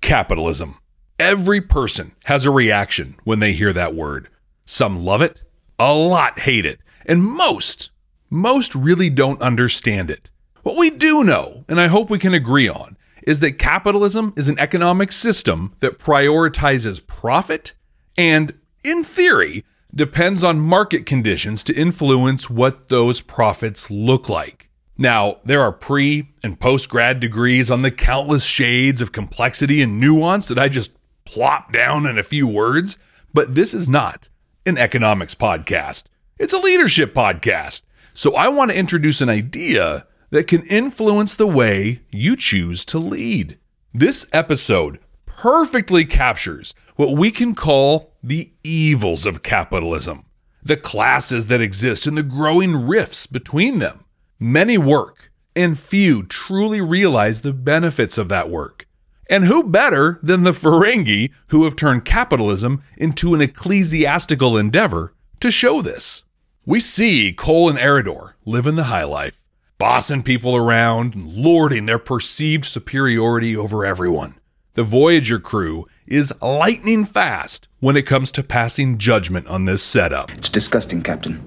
Capitalism. 0.00 0.78
Every 1.18 1.60
person 1.60 2.12
has 2.26 2.46
a 2.46 2.52
reaction 2.52 3.16
when 3.24 3.40
they 3.40 3.52
hear 3.52 3.72
that 3.72 3.96
word. 3.96 4.28
Some 4.64 5.04
love 5.04 5.22
it, 5.22 5.42
a 5.76 5.92
lot 5.92 6.38
hate 6.38 6.64
it, 6.64 6.78
and 7.04 7.24
most 7.24 7.90
most 8.30 8.74
really 8.74 9.10
don't 9.10 9.40
understand 9.42 10.10
it. 10.10 10.30
What 10.62 10.76
we 10.76 10.90
do 10.90 11.22
know, 11.22 11.64
and 11.68 11.80
I 11.80 11.86
hope 11.86 12.10
we 12.10 12.18
can 12.18 12.34
agree 12.34 12.68
on, 12.68 12.96
is 13.22 13.40
that 13.40 13.58
capitalism 13.58 14.32
is 14.36 14.48
an 14.48 14.58
economic 14.58 15.12
system 15.12 15.74
that 15.80 15.98
prioritizes 15.98 17.04
profit 17.06 17.72
and, 18.16 18.54
in 18.84 19.02
theory, 19.02 19.64
depends 19.94 20.44
on 20.44 20.60
market 20.60 21.06
conditions 21.06 21.64
to 21.64 21.74
influence 21.74 22.50
what 22.50 22.88
those 22.88 23.20
profits 23.20 23.90
look 23.90 24.28
like. 24.28 24.68
Now, 24.98 25.38
there 25.44 25.60
are 25.60 25.72
pre 25.72 26.28
and 26.42 26.58
post 26.58 26.88
grad 26.88 27.20
degrees 27.20 27.70
on 27.70 27.82
the 27.82 27.90
countless 27.90 28.44
shades 28.44 29.02
of 29.02 29.12
complexity 29.12 29.82
and 29.82 30.00
nuance 30.00 30.48
that 30.48 30.58
I 30.58 30.68
just 30.68 30.92
plop 31.24 31.72
down 31.72 32.06
in 32.06 32.18
a 32.18 32.22
few 32.22 32.46
words, 32.46 32.98
but 33.34 33.54
this 33.54 33.74
is 33.74 33.88
not 33.88 34.28
an 34.64 34.78
economics 34.78 35.34
podcast. 35.34 36.04
It's 36.38 36.52
a 36.52 36.58
leadership 36.58 37.14
podcast. 37.14 37.82
So 38.16 38.34
I 38.34 38.48
want 38.48 38.70
to 38.70 38.78
introduce 38.78 39.20
an 39.20 39.28
idea 39.28 40.06
that 40.30 40.46
can 40.46 40.62
influence 40.68 41.34
the 41.34 41.46
way 41.46 42.00
you 42.10 42.34
choose 42.34 42.86
to 42.86 42.98
lead. 42.98 43.58
This 43.92 44.26
episode 44.32 45.00
perfectly 45.26 46.06
captures 46.06 46.74
what 46.96 47.18
we 47.18 47.30
can 47.30 47.54
call 47.54 48.14
the 48.22 48.52
evils 48.64 49.26
of 49.26 49.42
capitalism, 49.42 50.24
the 50.62 50.78
classes 50.78 51.48
that 51.48 51.60
exist 51.60 52.06
and 52.06 52.16
the 52.16 52.22
growing 52.22 52.86
rifts 52.86 53.26
between 53.26 53.80
them. 53.80 54.06
Many 54.40 54.78
work, 54.78 55.30
and 55.54 55.78
few 55.78 56.22
truly 56.22 56.80
realize 56.80 57.42
the 57.42 57.52
benefits 57.52 58.16
of 58.16 58.30
that 58.30 58.48
work. 58.48 58.88
And 59.28 59.44
who 59.44 59.62
better 59.62 60.20
than 60.22 60.42
the 60.42 60.52
Ferengi 60.52 61.32
who 61.48 61.64
have 61.64 61.76
turned 61.76 62.06
capitalism 62.06 62.82
into 62.96 63.34
an 63.34 63.42
ecclesiastical 63.42 64.56
endeavor 64.56 65.12
to 65.40 65.50
show 65.50 65.82
this? 65.82 66.22
We 66.68 66.80
see 66.80 67.32
Kol 67.32 67.68
and 67.68 67.78
Arridor 67.78 68.32
living 68.44 68.74
the 68.74 68.90
high 68.90 69.04
life, 69.04 69.40
bossing 69.78 70.24
people 70.24 70.56
around 70.56 71.14
and 71.14 71.32
lording 71.32 71.86
their 71.86 72.00
perceived 72.00 72.64
superiority 72.64 73.56
over 73.56 73.84
everyone. 73.84 74.40
The 74.74 74.82
Voyager 74.82 75.38
crew 75.38 75.86
is 76.08 76.34
lightning 76.42 77.04
fast 77.04 77.68
when 77.78 77.96
it 77.96 78.02
comes 78.02 78.32
to 78.32 78.42
passing 78.42 78.98
judgment 78.98 79.46
on 79.46 79.66
this 79.66 79.80
setup. 79.80 80.32
It's 80.32 80.48
disgusting, 80.48 81.02
Captain. 81.02 81.40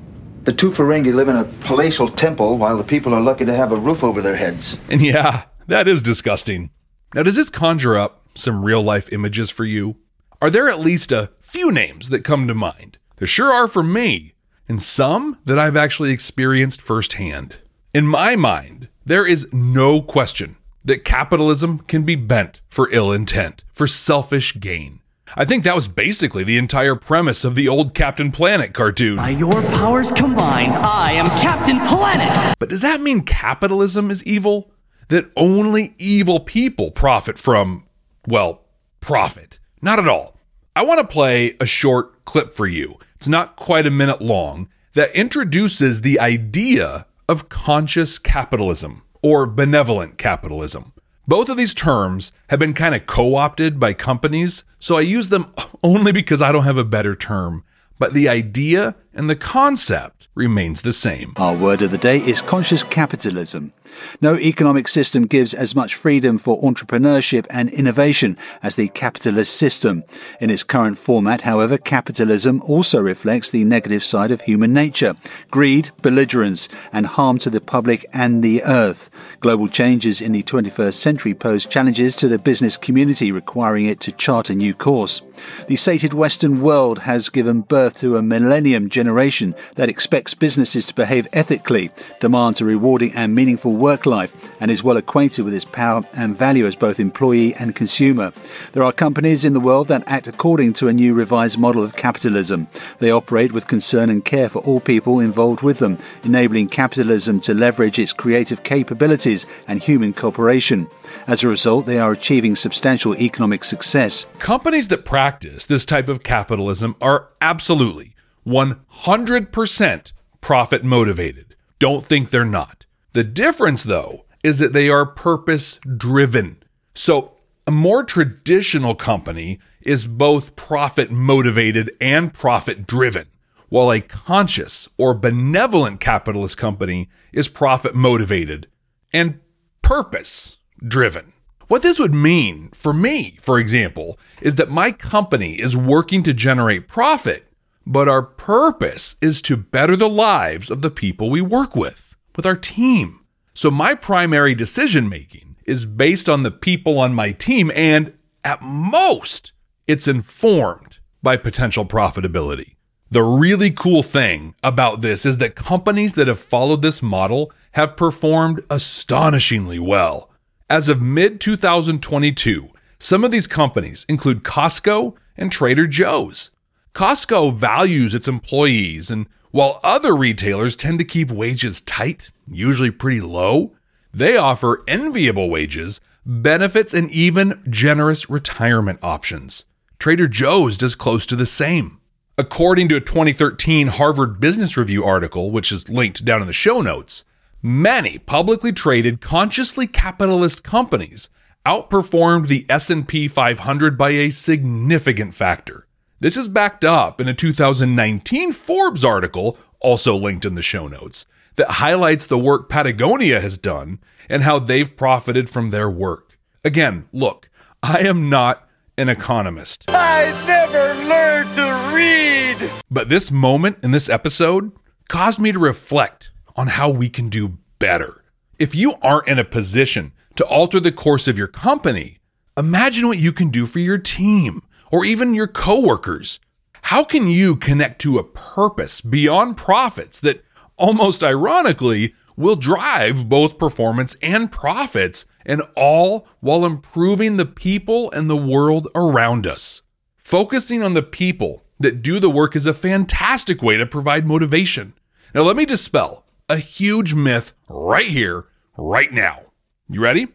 The 0.45 0.53
two 0.53 0.71
Ferengi 0.71 1.13
live 1.13 1.27
in 1.27 1.35
a 1.35 1.43
palatial 1.65 2.07
temple 2.07 2.57
while 2.57 2.77
the 2.77 2.83
people 2.85 3.13
are 3.13 3.19
lucky 3.19 3.43
to 3.43 3.53
have 3.53 3.73
a 3.73 3.75
roof 3.75 4.05
over 4.05 4.21
their 4.21 4.38
heads. 4.38 4.79
And 4.89 5.01
yeah, 5.01 5.47
that 5.67 5.89
is 5.89 6.01
disgusting. 6.01 6.69
Now, 7.13 7.23
does 7.23 7.35
this 7.35 7.49
conjure 7.49 7.97
up 7.97 8.25
some 8.35 8.63
real 8.63 8.81
life 8.81 9.11
images 9.11 9.51
for 9.51 9.65
you? 9.65 9.97
Are 10.41 10.49
there 10.49 10.69
at 10.69 10.79
least 10.79 11.11
a 11.11 11.31
few 11.41 11.73
names 11.73 12.07
that 12.07 12.23
come 12.23 12.47
to 12.47 12.55
mind? 12.55 12.99
There 13.17 13.27
sure 13.27 13.51
are 13.51 13.67
for 13.67 13.83
me, 13.83 14.35
and 14.69 14.81
some 14.81 15.38
that 15.45 15.59
I've 15.59 15.75
actually 15.75 16.11
experienced 16.11 16.81
firsthand. 16.81 17.57
In 17.93 18.05
my 18.05 18.35
mind, 18.35 18.88
there 19.03 19.25
is 19.25 19.51
no 19.51 20.01
question 20.01 20.55
that 20.85 21.03
capitalism 21.03 21.79
can 21.79 22.03
be 22.03 22.15
bent 22.15 22.61
for 22.69 22.89
ill 22.91 23.11
intent, 23.11 23.63
for 23.73 23.88
selfish 23.88 24.57
gain. 24.59 25.01
I 25.35 25.45
think 25.45 25.63
that 25.63 25.75
was 25.75 25.88
basically 25.88 26.43
the 26.43 26.57
entire 26.57 26.95
premise 26.95 27.43
of 27.43 27.55
the 27.55 27.67
old 27.67 27.93
Captain 27.93 28.31
Planet 28.31 28.73
cartoon. 28.73 29.17
By 29.17 29.29
your 29.29 29.61
powers 29.63 30.11
combined, 30.11 30.75
I 30.75 31.13
am 31.13 31.27
Captain 31.41 31.79
Planet! 31.88 32.55
But 32.59 32.69
does 32.69 32.81
that 32.81 33.01
mean 33.01 33.21
capitalism 33.21 34.09
is 34.09 34.23
evil? 34.23 34.71
That 35.09 35.31
only 35.35 35.95
evil 35.97 36.39
people 36.39 36.91
profit 36.91 37.38
from, 37.38 37.85
well, 38.27 38.61
profit? 39.01 39.59
Not 39.81 39.99
at 39.99 40.07
all. 40.07 40.38
I 40.75 40.83
want 40.83 40.99
to 40.99 41.07
play 41.07 41.55
a 41.59 41.65
short 41.65 42.25
clip 42.25 42.53
for 42.53 42.67
you. 42.67 42.97
It's 43.19 43.27
not 43.27 43.57
quite 43.57 43.85
a 43.85 43.91
minute 43.91 44.21
long 44.21 44.69
that 44.93 45.13
introduces 45.13 45.99
the 45.99 46.21
idea 46.21 47.05
of 47.27 47.49
conscious 47.49 48.17
capitalism 48.17 49.01
or 49.21 49.45
benevolent 49.45 50.17
capitalism. 50.17 50.93
Both 51.27 51.49
of 51.49 51.57
these 51.57 51.73
terms 51.73 52.31
have 52.47 52.59
been 52.59 52.73
kind 52.73 52.95
of 52.95 53.07
co 53.07 53.35
opted 53.35 53.77
by 53.77 53.91
companies, 53.91 54.63
so 54.79 54.97
I 54.97 55.01
use 55.01 55.27
them 55.27 55.53
only 55.83 56.13
because 56.13 56.41
I 56.41 56.53
don't 56.53 56.63
have 56.63 56.77
a 56.77 56.85
better 56.85 57.13
term. 57.13 57.65
But 57.99 58.13
the 58.13 58.29
idea 58.29 58.95
and 59.13 59.29
the 59.29 59.35
concept 59.35 60.29
remains 60.33 60.81
the 60.81 60.93
same. 60.93 61.33
Our 61.35 61.57
word 61.57 61.81
of 61.81 61.91
the 61.91 61.97
day 61.97 62.19
is 62.19 62.41
conscious 62.41 62.83
capitalism. 62.83 63.73
No 64.22 64.36
economic 64.36 64.88
system 64.88 65.25
gives 65.25 65.53
as 65.53 65.75
much 65.75 65.96
freedom 65.96 66.38
for 66.38 66.62
entrepreneurship 66.62 67.46
and 67.50 67.69
innovation 67.69 68.38
as 68.62 68.75
the 68.75 68.89
capitalist 68.89 69.55
system. 69.55 70.03
In 70.39 70.50
its 70.50 70.63
current 70.63 70.98
format, 70.98 71.41
however, 71.41 71.77
capitalism 71.77 72.62
also 72.65 73.00
reflects 73.00 73.50
the 73.50 73.63
negative 73.63 74.03
side 74.03 74.31
of 74.31 74.41
human 74.41 74.74
nature 74.74 75.15
greed, 75.51 75.91
belligerence, 76.01 76.69
and 76.91 77.05
harm 77.05 77.38
to 77.39 77.50
the 77.50 77.62
public 77.62 78.05
and 78.13 78.43
the 78.43 78.63
earth. 78.63 79.10
Global 79.39 79.67
changes 79.67 80.22
in 80.22 80.31
the 80.31 80.43
21st 80.43 80.93
century 80.93 81.34
pose 81.34 81.65
challenges 81.65 82.15
to 82.17 82.27
the 82.27 82.39
business 82.39 82.77
community, 82.77 83.31
requiring 83.31 83.86
it 83.86 84.00
to 84.01 84.12
chart 84.12 84.50
a 84.50 84.55
new 84.55 84.74
course. 84.74 85.22
The 85.67 85.75
sated 85.75 86.13
Western 86.13 86.62
world 86.62 87.00
has 87.00 87.29
given 87.29 87.62
birth 87.62 87.96
to 88.00 88.17
a 88.17 88.22
millennium 88.22 88.89
generation 88.89 89.55
that 89.75 89.89
expects 89.89 90.34
businesses 90.34 90.86
to 90.86 90.96
behave 90.96 91.27
ethically, 91.34 91.91
demands 92.19 92.60
a 92.60 92.65
rewarding 92.65 93.13
and 93.13 93.34
meaningful 93.34 93.75
work 93.79 94.05
life, 94.05 94.33
and 94.59 94.69
is 94.69 94.83
well 94.83 94.98
acquainted 94.98 95.43
with 95.43 95.53
its 95.53 95.65
power 95.65 96.03
and 96.13 96.36
value 96.36 96.65
as 96.65 96.75
both 96.75 97.00
employee 97.00 97.55
and 97.55 97.75
consumer. 97.75 98.31
There 98.74 98.83
are 98.83 98.91
companies 98.91 99.45
in 99.45 99.53
the 99.53 99.59
world 99.59 99.88
that 99.88 100.03
act 100.05 100.27
according 100.27 100.74
to 100.74 100.88
a 100.88 100.93
new 100.93 101.13
revised 101.13 101.57
model 101.57 101.83
of 101.83 101.95
capitalism. 101.95 102.67
They 103.00 103.09
operate 103.09 103.51
with 103.51 103.67
concern 103.67 104.09
and 104.09 104.24
care 104.24 104.50
for 104.50 104.59
all 104.59 104.79
people 104.79 105.19
involved 105.19 105.62
with 105.62 105.79
them, 105.79 105.98
enabling 106.24 106.69
capitalism 106.69 107.39
to 107.41 107.53
leverage 107.53 107.98
its 107.98 108.13
creative 108.13 108.63
capabilities 108.63 109.48
and 109.67 109.81
human 109.81 110.13
cooperation. 110.13 110.88
As 111.25 111.43
a 111.43 111.48
result, 111.48 111.86
they 111.86 112.00
are 112.00 112.12
achieving 112.12 112.55
substantial 112.55 113.15
economic 113.15 113.63
success. 113.63 114.25
Companies 114.39 114.89
that 114.89 115.05
practice 115.05 115.65
this 115.65 115.86
type 115.86 116.09
of 116.09 116.24
capitalism 116.24 116.95
are 117.01 117.29
absolutely 117.41 118.15
100% 118.45 120.12
profit 120.41 120.83
motivated. 120.83 121.55
Don't 121.79 122.03
think 122.03 122.29
they're 122.29 122.45
not. 122.45 122.78
The 123.13 123.23
difference, 123.23 123.83
though, 123.83 124.25
is 124.43 124.59
that 124.59 124.73
they 124.73 124.89
are 124.89 125.05
purpose 125.05 125.79
driven. 125.97 126.63
So, 126.93 127.33
a 127.65 127.71
more 127.71 128.03
traditional 128.03 128.95
company 128.95 129.59
is 129.81 130.07
both 130.07 130.55
profit 130.55 131.11
motivated 131.11 131.91
and 132.01 132.33
profit 132.33 132.87
driven, 132.87 133.27
while 133.69 133.91
a 133.91 134.01
conscious 134.01 134.87
or 134.98 135.13
benevolent 135.13 136.00
capitalist 136.00 136.57
company 136.57 137.09
is 137.31 137.48
profit 137.48 137.95
motivated 137.95 138.67
and 139.13 139.39
purpose 139.81 140.57
driven. 140.85 141.33
What 141.67 141.83
this 141.83 142.00
would 142.00 142.13
mean 142.13 142.69
for 142.74 142.93
me, 142.93 143.37
for 143.41 143.59
example, 143.59 144.17
is 144.41 144.55
that 144.55 144.72
my 144.72 144.91
company 144.91 145.59
is 145.59 145.77
working 145.77 146.24
to 146.24 146.33
generate 146.33 146.87
profit, 146.87 147.48
but 147.85 148.09
our 148.09 148.24
purpose 148.24 149.15
is 149.22 149.41
to 149.43 149.57
better 149.57 149.95
the 149.95 150.09
lives 150.09 150.72
of 150.72 150.81
the 150.81 150.89
people 150.89 151.29
we 151.29 151.41
work 151.41 151.75
with, 151.75 152.08
with 152.39 152.45
our 152.45 152.55
team. 152.55 153.19
So 153.53 153.69
my 153.69 153.93
primary 153.93 154.55
decision 154.55 155.09
making 155.09 155.57
is 155.65 155.85
based 155.85 156.29
on 156.29 156.43
the 156.43 156.51
people 156.51 156.97
on 156.97 157.13
my 157.13 157.33
team, 157.33 157.69
and 157.75 158.13
at 158.45 158.61
most, 158.61 159.51
it's 159.87 160.07
informed 160.07 160.99
by 161.21 161.35
potential 161.35 161.85
profitability. 161.85 162.77
The 163.11 163.23
really 163.23 163.71
cool 163.71 164.03
thing 164.03 164.55
about 164.63 165.01
this 165.01 165.25
is 165.25 165.39
that 165.39 165.55
companies 165.55 166.15
that 166.15 166.29
have 166.29 166.39
followed 166.39 166.81
this 166.81 167.03
model 167.03 167.51
have 167.73 167.97
performed 167.97 168.63
astonishingly 168.69 169.79
well. 169.79 170.29
As 170.69 170.87
of 170.87 171.01
mid 171.01 171.41
2022, 171.41 172.69
some 172.99 173.25
of 173.25 173.31
these 173.31 173.47
companies 173.47 174.05
include 174.07 174.43
Costco 174.43 175.13
and 175.35 175.51
Trader 175.51 175.87
Joe's. 175.87 176.51
Costco 176.93 177.53
values 177.53 178.15
its 178.15 178.29
employees, 178.29 179.11
and 179.11 179.27
while 179.51 179.79
other 179.83 180.16
retailers 180.16 180.75
tend 180.75 181.00
to 181.00 181.05
keep 181.05 181.31
wages 181.31 181.81
tight, 181.81 182.29
usually 182.48 182.92
pretty 182.92 183.22
low, 183.22 183.72
they 184.12 184.38
offer 184.38 184.83
enviable 184.88 185.50
wages, 185.50 186.00
benefits, 186.25 186.94
and 186.94 187.09
even 187.12 187.64
generous 187.70 188.29
retirement 188.29 189.00
options. 189.01 189.66
Trader 189.98 190.27
Joe's 190.27 190.77
does 190.77 190.96
close 190.96 191.25
to 191.25 191.35
the 191.35 191.46
same. 191.46 192.00
According 192.38 192.88
to 192.90 192.96
a 192.96 193.01
2013 193.01 193.88
Harvard 193.88 194.40
Business 194.40 194.77
Review 194.77 195.03
article, 195.03 195.51
which 195.51 195.72
is 195.72 195.90
linked 195.90 196.24
down 196.24 196.42
in 196.42 196.48
the 196.48 196.53
show 196.53 196.81
notes, 196.81 197.25
many 197.62 198.18
publicly 198.18 198.72
traded 198.72 199.20
consciously 199.20 199.88
capitalist 199.88 200.64
companies 200.64 201.27
outperformed 201.66 202.48
the 202.48 202.66
S&P 202.70 203.27
500 203.27 203.98
by 203.98 204.12
a 204.12 204.29
significant 204.29 205.33
factor. 205.33 205.85
This 206.22 206.36
is 206.36 206.50
backed 206.50 206.84
up 206.84 207.22
in 207.22 207.29
a 207.29 207.34
2019 207.34 208.51
Forbes 208.51 209.05
article, 209.05 209.58
also 209.79 210.18
linked 210.18 210.44
in 210.44 210.55
the 210.55 210.62
show 210.62 210.86
notes, 210.86 211.25
that 211.55 211.72
highlights 211.72 212.25
the 212.25 212.38
work 212.38 212.68
Patagonia 212.68 213.40
has 213.40 213.58
done 213.58 214.00
and 214.27 214.44
how 214.44 214.60
they've 214.60 214.98
profited 214.98 215.50
from 215.50 215.70
their 215.70 215.90
work. 215.90 216.38
Again, 216.66 217.08
look, 217.14 217.50
I 217.82 218.00
am 218.00 218.29
not 218.29 218.68
an 218.98 219.08
economist. 219.08 219.86
I 219.88 220.25
never 220.46 220.94
learned 221.08 221.55
to 221.55 221.96
read! 221.96 222.70
But 222.92 223.08
this 223.08 223.32
moment 223.32 223.77
in 223.82 223.92
this 223.92 224.10
episode 224.10 224.74
caused 225.08 225.40
me 225.40 225.53
to 225.53 225.60
reflect 225.60 226.32
on 226.58 226.68
how 226.68 226.90
we 226.90 227.08
can 227.08 227.29
do 227.29 227.60
better. 227.79 228.25
If 228.58 228.75
you 228.75 228.96
aren't 229.01 229.29
in 229.29 229.40
a 229.40 229.46
position 229.46 230.12
to 230.36 230.46
alter 230.46 230.82
the 230.82 230.92
course 230.92 231.29
of 231.29 231.38
your 231.38 231.48
company, 231.48 232.18
imagine 232.58 233.08
what 233.08 233.20
you 233.20 233.32
can 233.32 233.48
do 233.51 233.66
for 233.66 233.79
your 233.79 233.98
team 233.98 234.64
or 234.91 235.05
even 235.05 235.33
your 235.33 235.47
coworkers. 235.47 236.39
How 236.83 237.03
can 237.03 237.27
you 237.27 237.55
connect 237.55 238.01
to 238.01 238.17
a 238.17 238.23
purpose 238.23 239.01
beyond 239.01 239.57
profits 239.57 240.19
that 240.21 240.43
almost 240.77 241.23
ironically 241.23 242.13
will 242.35 242.55
drive 242.55 243.27
both 243.27 243.57
performance 243.57 244.15
and 244.21 244.51
profits 244.51 245.25
and 245.45 245.61
all 245.75 246.25
while 246.39 246.65
improving 246.65 247.37
the 247.37 247.45
people 247.45 248.11
and 248.11 248.29
the 248.29 248.37
world 248.37 248.87
around 248.95 249.45
us? 249.45 249.81
Focusing 250.17 250.81
on 250.81 250.93
the 250.93 251.03
people 251.03 251.63
that 251.79 252.01
do 252.01 252.19
the 252.19 252.29
work 252.29 252.55
is 252.55 252.65
a 252.65 252.73
fantastic 252.73 253.61
way 253.61 253.77
to 253.77 253.85
provide 253.85 254.25
motivation. 254.25 254.93
Now, 255.33 255.41
let 255.41 255.55
me 255.55 255.65
dispel 255.65 256.25
a 256.47 256.57
huge 256.57 257.13
myth 257.13 257.53
right 257.67 258.07
here, 258.07 258.47
right 258.77 259.11
now. 259.11 259.41
You 259.87 260.01
ready? 260.01 260.27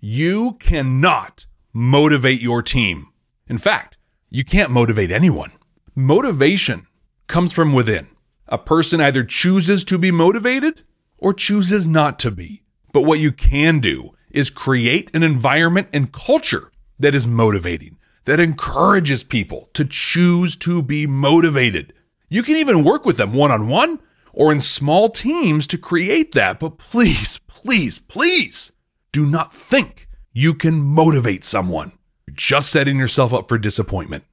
You 0.00 0.54
cannot 0.54 1.46
motivate 1.72 2.40
your 2.40 2.62
team. 2.62 3.08
In 3.48 3.58
fact, 3.58 3.96
you 4.34 4.44
can't 4.44 4.70
motivate 4.70 5.10
anyone. 5.10 5.52
Motivation 5.94 6.86
comes 7.26 7.52
from 7.52 7.74
within. 7.74 8.08
A 8.48 8.56
person 8.56 8.98
either 8.98 9.24
chooses 9.24 9.84
to 9.84 9.98
be 9.98 10.10
motivated 10.10 10.82
or 11.18 11.34
chooses 11.34 11.86
not 11.86 12.18
to 12.20 12.30
be. 12.30 12.62
But 12.94 13.02
what 13.02 13.18
you 13.18 13.30
can 13.30 13.78
do 13.78 14.14
is 14.30 14.48
create 14.48 15.14
an 15.14 15.22
environment 15.22 15.88
and 15.92 16.12
culture 16.12 16.72
that 16.98 17.14
is 17.14 17.26
motivating, 17.26 17.98
that 18.24 18.40
encourages 18.40 19.22
people 19.22 19.68
to 19.74 19.84
choose 19.84 20.56
to 20.56 20.80
be 20.80 21.06
motivated. 21.06 21.92
You 22.30 22.42
can 22.42 22.56
even 22.56 22.84
work 22.84 23.04
with 23.04 23.18
them 23.18 23.34
one 23.34 23.50
on 23.50 23.68
one 23.68 23.98
or 24.32 24.50
in 24.50 24.60
small 24.60 25.10
teams 25.10 25.66
to 25.66 25.76
create 25.76 26.32
that. 26.32 26.58
But 26.58 26.78
please, 26.78 27.38
please, 27.48 27.98
please 27.98 28.72
do 29.12 29.26
not 29.26 29.52
think 29.52 30.08
you 30.32 30.54
can 30.54 30.80
motivate 30.80 31.44
someone. 31.44 31.92
You're 32.32 32.36
just 32.36 32.70
setting 32.70 32.96
yourself 32.98 33.34
up 33.34 33.48
for 33.48 33.58
disappointment. 33.58 34.24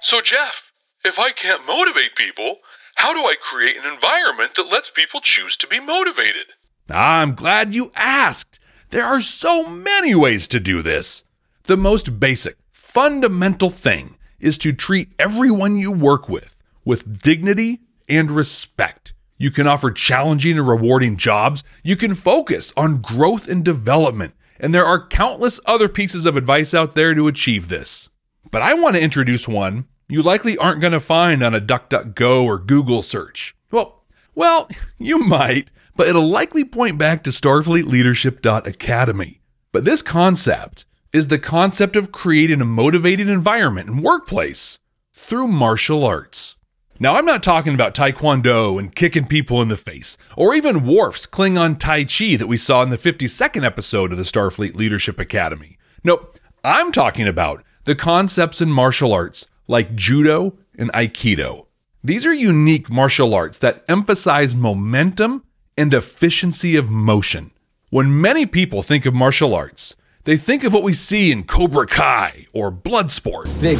So, 0.00 0.20
Jeff, 0.22 0.72
if 1.04 1.18
I 1.18 1.30
can't 1.32 1.66
motivate 1.66 2.16
people, 2.16 2.56
How 2.96 3.14
do 3.14 3.20
I 3.20 3.34
create 3.40 3.78
an 3.78 3.90
environment 3.90 4.54
that 4.56 4.70
lets 4.70 4.90
people 4.90 5.20
choose 5.22 5.56
to 5.56 5.66
be 5.66 5.80
motivated? 5.80 6.48
I'm 6.90 7.34
glad 7.34 7.72
you 7.72 7.92
asked. 7.96 8.58
There 8.90 9.06
are 9.06 9.22
so 9.22 9.70
many 9.70 10.14
ways 10.14 10.46
to 10.48 10.60
do 10.60 10.82
this. 10.82 11.24
The 11.62 11.78
most 11.78 12.20
basic, 12.20 12.58
fundamental 12.72 13.70
thing 13.70 14.18
is 14.38 14.58
to 14.58 14.74
treat 14.74 15.08
everyone 15.18 15.78
you 15.78 15.90
work 15.90 16.28
with 16.28 16.58
with 16.84 17.22
dignity 17.22 17.80
and 18.06 18.30
respect. 18.30 19.14
You 19.38 19.50
can 19.50 19.66
offer 19.66 19.90
challenging 19.90 20.58
and 20.58 20.68
rewarding 20.68 21.16
jobs. 21.16 21.64
You 21.82 21.96
can 21.96 22.14
focus 22.14 22.72
on 22.76 23.00
growth 23.00 23.48
and 23.48 23.64
development. 23.64 24.34
And 24.60 24.74
there 24.74 24.86
are 24.86 25.06
countless 25.06 25.58
other 25.66 25.88
pieces 25.88 26.26
of 26.26 26.36
advice 26.36 26.74
out 26.74 26.94
there 26.94 27.14
to 27.14 27.26
achieve 27.26 27.68
this. 27.68 28.08
But 28.50 28.62
I 28.62 28.74
want 28.74 28.96
to 28.96 29.02
introduce 29.02 29.48
one 29.48 29.86
you 30.10 30.22
likely 30.22 30.58
aren't 30.58 30.80
going 30.80 30.92
to 30.92 31.00
find 31.00 31.42
on 31.42 31.54
a 31.54 31.60
DuckDuckGo 31.60 32.42
or 32.42 32.58
Google 32.58 33.00
search. 33.00 33.54
Well, 33.70 34.02
well, 34.34 34.68
you 34.98 35.20
might, 35.20 35.70
but 35.94 36.08
it'll 36.08 36.28
likely 36.28 36.64
point 36.64 36.98
back 36.98 37.22
to 37.24 37.30
starfleetleadership.academy. 37.30 39.40
But 39.70 39.84
this 39.84 40.02
concept 40.02 40.84
is 41.12 41.28
the 41.28 41.38
concept 41.38 41.94
of 41.94 42.10
creating 42.10 42.60
a 42.60 42.64
motivating 42.64 43.28
environment 43.28 43.88
and 43.88 44.02
workplace 44.02 44.80
through 45.12 45.46
martial 45.46 46.04
arts. 46.04 46.56
Now, 47.02 47.16
I'm 47.16 47.24
not 47.24 47.42
talking 47.42 47.72
about 47.72 47.94
Taekwondo 47.94 48.78
and 48.78 48.94
kicking 48.94 49.26
people 49.26 49.62
in 49.62 49.68
the 49.68 49.76
face, 49.78 50.18
or 50.36 50.54
even 50.54 50.86
Worf's 50.86 51.26
Klingon 51.26 51.78
Tai 51.78 52.04
Chi 52.04 52.36
that 52.36 52.46
we 52.46 52.58
saw 52.58 52.82
in 52.82 52.90
the 52.90 52.98
52nd 52.98 53.64
episode 53.64 54.12
of 54.12 54.18
the 54.18 54.24
Starfleet 54.24 54.74
Leadership 54.74 55.18
Academy. 55.18 55.78
Nope, 56.04 56.38
I'm 56.62 56.92
talking 56.92 57.26
about 57.26 57.64
the 57.84 57.94
concepts 57.94 58.60
in 58.60 58.70
martial 58.70 59.14
arts 59.14 59.46
like 59.66 59.94
Judo 59.94 60.58
and 60.76 60.92
Aikido. 60.92 61.68
These 62.04 62.26
are 62.26 62.34
unique 62.34 62.90
martial 62.90 63.32
arts 63.32 63.56
that 63.60 63.82
emphasize 63.88 64.54
momentum 64.54 65.44
and 65.78 65.94
efficiency 65.94 66.76
of 66.76 66.90
motion. 66.90 67.50
When 67.88 68.20
many 68.20 68.44
people 68.44 68.82
think 68.82 69.06
of 69.06 69.14
martial 69.14 69.54
arts, 69.54 69.96
they 70.24 70.36
think 70.36 70.64
of 70.64 70.74
what 70.74 70.82
we 70.82 70.92
see 70.92 71.32
in 71.32 71.44
Cobra 71.44 71.86
Kai 71.86 72.46
or 72.52 72.70
Bloodsport. 72.70 73.46
Vic, 73.46 73.78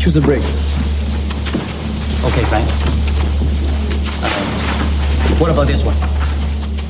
choose 0.00 0.16
a 0.16 0.20
break. 0.20 0.44
Okay, 2.24 2.42
fine. 2.44 2.62
Uh, 4.22 5.36
what 5.38 5.50
about 5.50 5.66
this 5.66 5.84
one? 5.84 5.94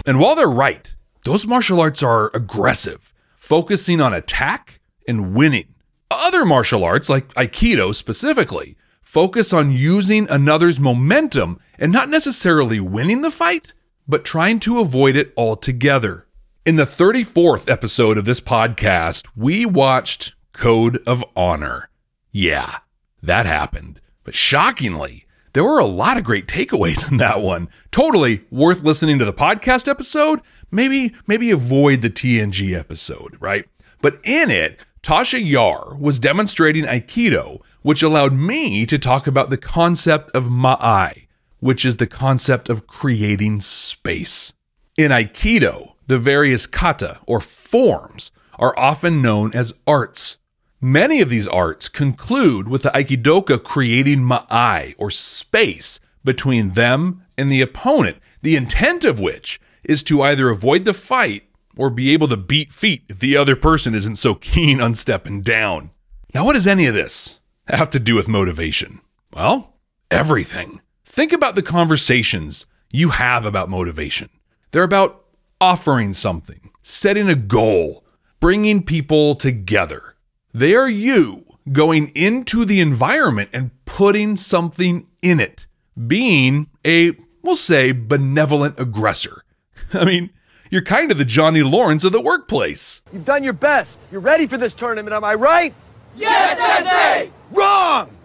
And 0.07 0.19
while 0.19 0.35
they're 0.35 0.49
right, 0.49 0.95
those 1.25 1.47
martial 1.47 1.81
arts 1.81 2.03
are 2.03 2.31
aggressive, 2.33 3.13
focusing 3.35 4.01
on 4.01 4.15
attack 4.15 4.81
and 5.07 5.35
winning. 5.35 5.75
Other 6.11 6.45
martial 6.47 6.85
arts, 6.85 7.09
like 7.09 7.29
Aikido 7.35 7.95
specifically, 7.95 8.77
focus 9.03 9.53
on 9.53 9.71
using 9.73 10.31
another's 10.31 10.79
momentum 10.81 11.59
and 11.79 11.93
not 11.93 12.09
necessarily 12.09 12.81
winning 12.81 13.23
the 13.23 13.31
fight, 13.31 13.75
but 14.07 14.25
trying 14.25 14.61
to 14.61 14.79
avoid 14.81 15.17
it 15.17 15.33
altogether. 15.37 16.27
In 16.65 16.77
the 16.77 16.85
34th 16.85 17.69
episode 17.71 18.17
of 18.19 18.25
this 18.25 18.41
podcast, 18.41 19.27
we 19.37 19.67
watched 19.67 20.35
Code 20.53 21.03
of 21.07 21.25
Honor. 21.37 21.91
Yeah, 22.31 22.79
that 23.23 23.47
happened. 23.47 24.01
But 24.27 24.35
shockingly, 24.35 25.25
there 25.53 25.63
were 25.63 25.79
a 25.79 25.87
lot 25.87 26.19
of 26.19 26.25
great 26.25 26.49
takeaways 26.49 27.09
in 27.11 27.17
that 27.19 27.41
one. 27.41 27.69
Totally 27.93 28.45
worth 28.51 28.83
listening 28.83 29.21
to 29.21 29.25
the 29.25 29.33
podcast 29.33 29.87
episode. 29.87 30.41
Maybe 30.73 31.15
maybe 31.29 31.53
avoid 31.53 32.03
the 32.03 32.11
TNG 32.11 32.77
episode, 32.77 33.37
right? 33.39 33.67
But 34.03 34.19
in 34.25 34.51
it, 34.51 34.81
Tasha 35.01 35.41
Yar 35.41 35.97
was 35.97 36.19
demonstrating 36.19 36.85
Aikido, 36.85 37.61
which 37.83 38.03
allowed 38.03 38.33
me 38.33 38.85
to 38.87 38.99
talk 38.99 39.29
about 39.29 39.51
the 39.51 39.57
concept 39.57 40.35
of 40.35 40.47
Ma'ai, 40.47 41.29
which 41.61 41.85
is 41.85 41.99
the 41.99 42.09
concept 42.09 42.69
of 42.69 42.89
creating 42.89 43.61
space. 43.61 44.53
In 44.97 45.13
Aikido, 45.13 45.93
the 46.09 46.19
various 46.19 46.67
kata 46.67 47.21
or 47.27 47.41
forms 47.41 48.33
are 48.59 48.77
often 48.77 49.23
known 49.23 49.53
as 49.55 49.73
arts. 49.87 50.39
Many 50.87 51.21
of 51.21 51.31
these 51.31 51.49
arts 51.49 51.89
conclude 51.89 52.69
with 52.69 52.85
the 52.85 52.91
Aikidoka 52.91 53.61
creating 53.61 54.21
ma'ai 54.21 54.95
or 54.99 55.11
space 55.11 55.99
between 56.25 56.75
them 56.75 57.25
and 57.37 57.51
the 57.51 57.61
opponent, 57.61 58.19
the 58.41 58.55
intent 58.55 59.05
of 59.05 59.19
which 59.19 59.61
is 59.83 60.05
to 60.05 60.23
either 60.23 60.49
avoid 60.49 60.85
the 60.85 60.95
fight 60.95 61.43
or 61.77 61.91
be 61.91 62.13
able 62.13 62.29
to 62.29 62.37
beat 62.37 62.73
feet 62.73 63.03
if 63.09 63.19
the 63.19 63.37
other 63.37 63.57
person 63.57 63.97
isn't 63.97 64.15
so 64.15 64.37
keen 64.37 64.81
on 64.81 64.95
stepping 64.95 65.43
down. 65.43 65.91
Now, 66.33 66.45
what 66.45 66.53
does 66.53 66.69
any 66.69 66.87
of 66.87 66.95
this 66.95 67.41
have 67.67 67.91
to 67.91 67.99
do 67.99 68.15
with 68.15 68.29
motivation? 68.29 69.01
Well, 69.35 69.75
everything. 70.09 70.83
Think 71.05 71.33
about 71.33 71.57
the 71.57 71.63
conversations 71.63 72.65
you 72.93 73.09
have 73.09 73.45
about 73.45 73.69
motivation. 73.69 74.31
They're 74.71 74.85
about 74.85 75.25
offering 75.61 76.13
something, 76.13 76.71
setting 76.83 77.29
a 77.29 77.35
goal, 77.35 78.05
bringing 78.39 78.85
people 78.85 79.35
together. 79.35 80.13
They 80.57 80.75
are 80.75 80.89
you 80.89 81.45
going 81.71 82.13
into 82.15 82.65
the 82.65 82.81
environment 82.81 83.51
and 83.53 83.73
putting 83.85 84.37
something 84.37 85.07
in 85.21 85.39
it, 85.39 85.67
being 86.07 86.69
a, 86.83 87.13
we'll 87.43 87.57
say, 87.57 87.93
benevolent 87.93 88.81
aggressor. 88.81 89.43
I 89.93 90.07
mean, 90.07 90.31
you're 90.71 90.81
kind 90.81 91.13
of 91.13 91.19
the 91.19 91.27
Johnny 91.27 91.63
Lawrence 91.63 92.05
of 92.05 92.13
the 92.13 92.23
workplace. 92.23 93.03
You've 93.13 93.27
done 93.27 93.45
your 93.45 93.53
best. 93.53 94.07
You're 94.11 94.23
ready 94.23 94.47
for 94.47 94.57
this 94.57 94.73
tournament, 94.73 95.13
am 95.13 95.25
I 95.25 95.35
right? 95.35 95.75
Yes, 96.17 96.57
Sensei! 96.57 97.31
Wrong! 97.51 98.17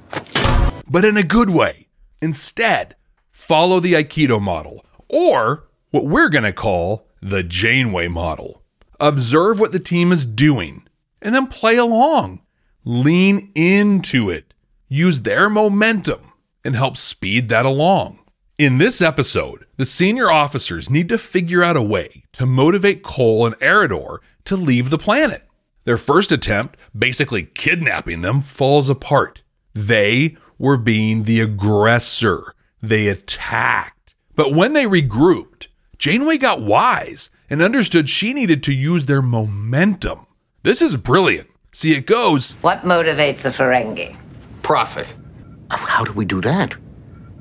But 0.90 1.04
in 1.04 1.18
a 1.18 1.24
good 1.24 1.50
way. 1.50 1.90
Instead, 2.22 2.96
follow 3.34 3.82
the 3.82 3.92
Aikido 3.92 4.42
model, 4.42 4.86
or 5.10 5.68
what 5.90 6.06
we're 6.06 6.30
going 6.30 6.46
to 6.46 6.54
call 6.54 7.10
the 7.22 7.44
Janeway 7.44 8.08
model. 8.08 8.64
Observe 9.02 9.60
what 9.60 9.74
the 9.74 9.80
team 9.80 10.14
is 10.14 10.26
doing, 10.26 10.88
and 11.22 11.34
then 11.34 11.48
play 11.48 11.78
along. 11.78 12.42
Lean 12.84 13.52
into 13.56 14.30
it. 14.30 14.54
Use 14.88 15.22
their 15.22 15.50
momentum 15.50 16.32
and 16.64 16.76
help 16.76 16.98
speed 16.98 17.50
that 17.50 17.66
along. 17.66 18.20
In 18.58 18.78
this 18.78 19.02
episode, 19.02 19.66
the 19.78 19.86
senior 19.86 20.30
officers 20.30 20.90
need 20.90 21.10
to 21.10 21.18
figure 21.18 21.64
out 21.64 21.78
a 21.78 21.82
way 21.82 22.26
to 22.34 22.46
motivate 22.46 23.04
Kol 23.04 23.46
and 23.46 23.56
Arridor 23.60 24.20
to 24.46 24.56
leave 24.56 24.90
the 24.90 24.98
planet. 24.98 25.48
Their 25.84 25.98
first 25.98 26.32
attempt, 26.32 26.78
basically 26.98 27.44
kidnapping 27.44 28.22
them, 28.22 28.42
falls 28.42 28.90
apart. 28.90 29.42
They 29.74 30.38
were 30.60 30.78
being 30.78 31.24
the 31.24 31.40
aggressor. 31.40 32.54
They 32.84 33.08
attacked. 33.08 34.14
But 34.36 34.54
when 34.54 34.74
they 34.74 34.86
regrouped, 34.86 35.68
Janeway 35.98 36.38
got 36.38 36.62
wise 36.62 37.32
and 37.50 37.62
understood 37.62 38.10
she 38.10 38.34
needed 38.34 38.62
to 38.64 38.74
use 38.74 39.06
their 39.06 39.22
momentum. 39.22 40.28
This 40.64 40.82
is 40.84 40.96
brilliant. 40.96 41.50
See, 41.72 41.94
it 41.94 42.06
goes 42.06 42.54
What 42.62 42.84
motivates 42.84 43.46
a 43.46 43.50
Ferengi? 43.50 44.16
Profit. 44.62 45.14
Oh, 45.72 45.78
how 45.78 46.04
do 46.04 46.14
we 46.14 46.24
do 46.24 46.40
that? 46.42 46.76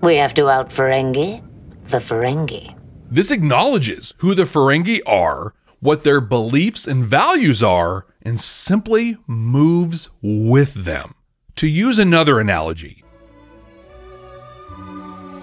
We 0.01 0.17
have 0.17 0.33
to 0.35 0.49
out 0.49 0.71
Ferengi 0.71 1.43
the 1.91 1.99
Ferengi. 1.99 2.75
This 3.11 3.31
acknowledges 3.31 4.15
who 4.19 4.35
the 4.35 4.45
Ferengi 4.45 5.01
are, 5.05 5.55
what 5.81 6.05
their 6.05 6.21
beliefs 6.21 6.87
and 6.87 7.05
values 7.05 7.63
are, 7.63 8.07
and 8.23 8.41
simply 8.41 9.19
moves 9.27 10.09
with 10.23 10.85
them. 10.85 11.15
To 11.57 11.67
use 11.67 11.99
another 11.99 12.41
analogy, 12.41 13.05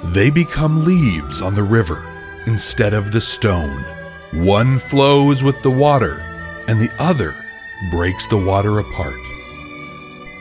they 0.06 0.32
become 0.32 0.84
leaves 0.84 1.42
on 1.42 1.54
the 1.54 1.64
river 1.64 2.08
instead 2.48 2.94
of 2.94 3.12
the 3.12 3.22
stone. 3.22 3.84
One 4.32 4.80
flows 4.80 5.44
with 5.44 5.62
the 5.62 5.70
water, 5.70 6.24
and 6.68 6.80
the 6.80 6.92
other 6.98 7.36
breaks 7.92 8.28
the 8.28 8.38
water 8.38 8.80
apart. 8.80 9.20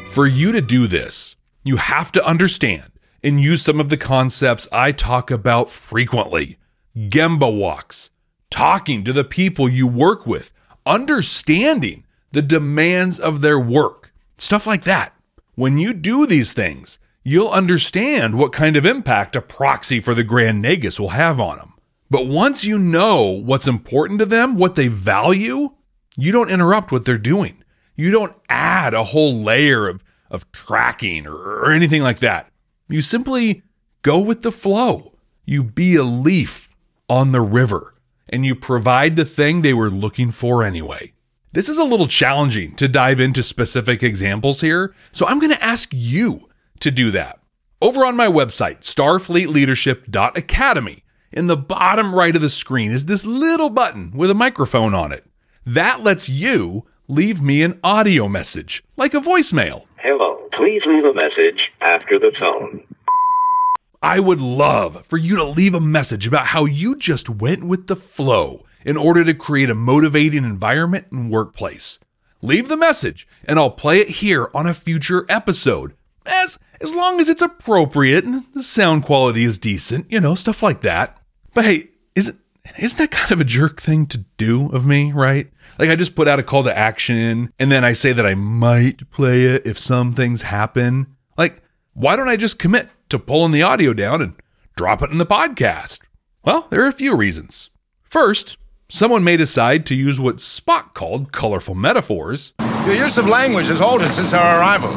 For 0.09 0.27
you 0.27 0.53
to 0.53 0.61
do 0.61 0.87
this, 0.87 1.37
you 1.65 1.77
have 1.77 2.13
to 2.13 2.25
understand 2.25 2.91
and 3.23 3.41
use 3.41 3.63
some 3.63 3.81
of 3.81 3.89
the 3.89 3.97
concepts 3.97 4.69
I 4.73 4.93
talk 4.93 5.31
about 5.31 5.71
frequently. 5.71 6.59
Gemba 6.97 7.55
walks, 7.55 8.11
talking 8.51 9.05
to 9.05 9.13
the 9.13 9.25
people 9.25 9.69
you 9.69 9.87
work 9.87 10.27
with, 10.27 10.53
understanding 10.87 12.05
the 12.31 12.43
demands 12.43 13.19
of 13.19 13.41
their 13.41 13.59
work, 13.59 14.13
stuff 14.39 14.67
like 14.67 14.85
that. 14.85 15.15
When 15.55 15.79
you 15.79 15.93
do 15.93 16.27
these 16.27 16.53
things, 16.53 16.99
you'll 17.23 17.51
understand 17.51 18.39
what 18.39 18.53
kind 18.53 18.77
of 18.77 18.87
impact 18.87 19.37
a 19.37 19.43
proxy 19.43 20.01
for 20.01 20.15
the 20.15 20.25
Grand 20.25 20.65
Nagus 20.65 21.01
will 21.01 21.11
have 21.11 21.41
on 21.41 21.59
them. 21.59 21.75
But 22.09 22.27
once 22.27 22.65
you 22.65 22.79
know 22.79 23.25
what's 23.25 23.67
important 23.67 24.21
to 24.21 24.27
them, 24.27 24.57
what 24.57 24.77
they 24.77 24.89
value, 24.89 25.73
you 26.17 26.33
don't 26.33 26.51
interrupt 26.51 26.93
what 26.93 27.05
they're 27.05 27.19
doing. 27.19 27.63
You 27.95 28.11
don't 28.11 28.35
add 28.49 28.95
a 28.95 29.05
whole 29.05 29.35
layer 29.35 29.89
of, 29.89 30.03
of 30.31 30.51
tracking 30.53 31.27
or, 31.27 31.35
or 31.35 31.71
anything 31.71 32.03
like 32.03 32.21
that. 32.21 32.51
You 32.89 33.03
simply 33.03 33.63
go 34.03 34.19
with 34.19 34.43
the 34.43 34.53
flow. 34.53 35.13
You 35.45 35.63
be 35.63 35.97
a 35.97 36.03
leaf 36.03 36.75
on 37.09 37.33
the 37.33 37.41
river 37.41 37.95
and 38.29 38.45
you 38.45 38.55
provide 38.55 39.17
the 39.17 39.25
thing 39.25 39.63
they 39.63 39.73
were 39.73 39.91
looking 39.91 40.31
for 40.31 40.63
anyway. 40.63 41.15
This 41.53 41.69
is 41.69 41.79
a 41.79 41.85
little 41.85 42.09
challenging 42.09 42.75
to 42.77 42.87
dive 42.89 43.21
into 43.21 43.43
specific 43.43 44.03
examples 44.03 44.61
here, 44.61 44.95
so 45.13 45.27
I'm 45.27 45.39
going 45.39 45.55
to 45.55 45.65
ask 45.65 45.89
you 45.93 46.51
to 46.81 46.91
do 46.91 47.11
that. 47.13 47.39
Over 47.81 48.05
on 48.05 48.17
my 48.17 48.27
website, 48.27 48.81
starfleetleadership.academy, 48.81 51.05
in 51.33 51.47
the 51.47 51.57
bottom 51.57 52.15
right 52.15 52.37
of 52.37 52.43
the 52.43 52.49
screen 52.49 52.93
is 52.93 53.07
this 53.07 53.27
little 53.27 53.71
button 53.71 54.13
with 54.13 54.31
a 54.31 54.35
microphone 54.35 54.95
on 54.95 55.11
it. 55.13 55.25
That 55.67 56.05
lets 56.05 56.29
you 56.29 56.87
leave 57.09 57.43
me 57.43 57.65
an 57.65 57.81
audio 57.83 58.29
message, 58.29 58.85
like 58.97 59.15
a 59.15 59.21
voicemail. 59.21 59.87
Hello, 59.97 60.49
please 60.53 60.83
leave 60.87 61.05
a 61.05 61.13
message 61.13 61.73
after 61.81 62.21
the 62.21 62.31
tone. 62.39 62.85
I 64.01 64.21
would 64.21 64.41
love 64.41 65.05
for 65.05 65.17
you 65.17 65.35
to 65.35 65.45
leave 65.45 65.75
a 65.75 65.81
message 65.81 66.25
about 66.25 66.47
how 66.47 66.67
you 66.67 66.95
just 66.95 67.29
went 67.29 67.65
with 67.65 67.89
the 67.89 67.97
flow 67.97 68.65
in 68.85 68.97
order 68.97 69.25
to 69.25 69.35
create 69.35 69.69
a 69.69 69.75
motivating 69.75 70.45
environment 70.45 71.09
and 71.11 71.33
workplace. 71.33 71.99
Leave 72.43 72.69
the 72.69 72.77
message 72.77 73.27
and 73.45 73.59
I'll 73.59 73.71
play 73.71 73.99
it 73.99 74.09
here 74.09 74.49
on 74.55 74.69
a 74.69 74.75
future 74.75 75.27
episode. 75.29 75.95
As 76.25 76.61
as 76.81 76.95
long 76.95 77.19
as 77.19 77.29
it's 77.29 77.43
appropriate 77.43 78.25
and 78.25 78.45
the 78.55 78.63
sound 78.63 79.03
quality 79.03 79.43
is 79.43 79.59
decent, 79.59 80.13
you 80.13 80.21
know, 80.21 80.37
stuff 80.37 80.63
like 80.63 80.83
that. 80.83 81.19
But 81.55 81.65
hey, 81.65 81.89
isn't 82.15 82.39
isn't 82.79 82.99
that 82.99 83.11
kind 83.11 83.33
of 83.33 83.41
a 83.41 83.45
jerk 83.45 83.81
thing 83.81 84.07
to 84.07 84.19
do 84.37 84.69
of 84.71 84.87
me, 84.87 85.11
right? 85.11 85.51
Like 85.79 85.91
I 85.91 85.97
just 85.97 86.15
put 86.15 86.29
out 86.29 86.39
a 86.39 86.43
call 86.43 86.65
to 86.65 86.77
action 86.77 87.53
and 87.59 87.71
then 87.71 87.85
I 87.85 87.93
say 87.93 88.13
that 88.13 88.27
I 88.27 88.35
might 88.35 89.11
play 89.11 89.43
it 89.43 89.67
if 89.67 89.79
some 89.79 90.13
things 90.13 90.43
happen. 90.43 91.07
Like, 91.37 91.63
why 91.93 92.17
don't 92.17 92.29
I 92.29 92.37
just 92.37 92.59
commit 92.59 92.89
to 93.11 93.19
pulling 93.19 93.53
the 93.53 93.63
audio 93.63 93.93
down 93.93 94.23
and 94.23 94.35
drop 94.77 95.03
it 95.03 95.11
in 95.11 95.19
the 95.19 95.27
podcast? 95.27 96.01
Well, 96.45 96.67
there 96.71 96.83
are 96.83 96.89
a 96.89 96.93
few 96.93 97.17
reasons. 97.17 97.71
First, 98.03 98.57
someone 98.89 99.25
may 99.25 99.37
decide 99.37 99.85
to 99.87 99.95
use 99.95 100.21
what 100.21 100.37
Spock 100.37 100.95
called 100.95 101.33
colorful 101.33 101.75
metaphors. 101.75 102.53
Your 102.87 102.95
use 102.95 103.19
of 103.19 103.27
language 103.27 103.67
has 103.67 103.81
altered 103.81 104.13
since 104.13 104.33
our 104.33 104.61
arrival. 104.61 104.93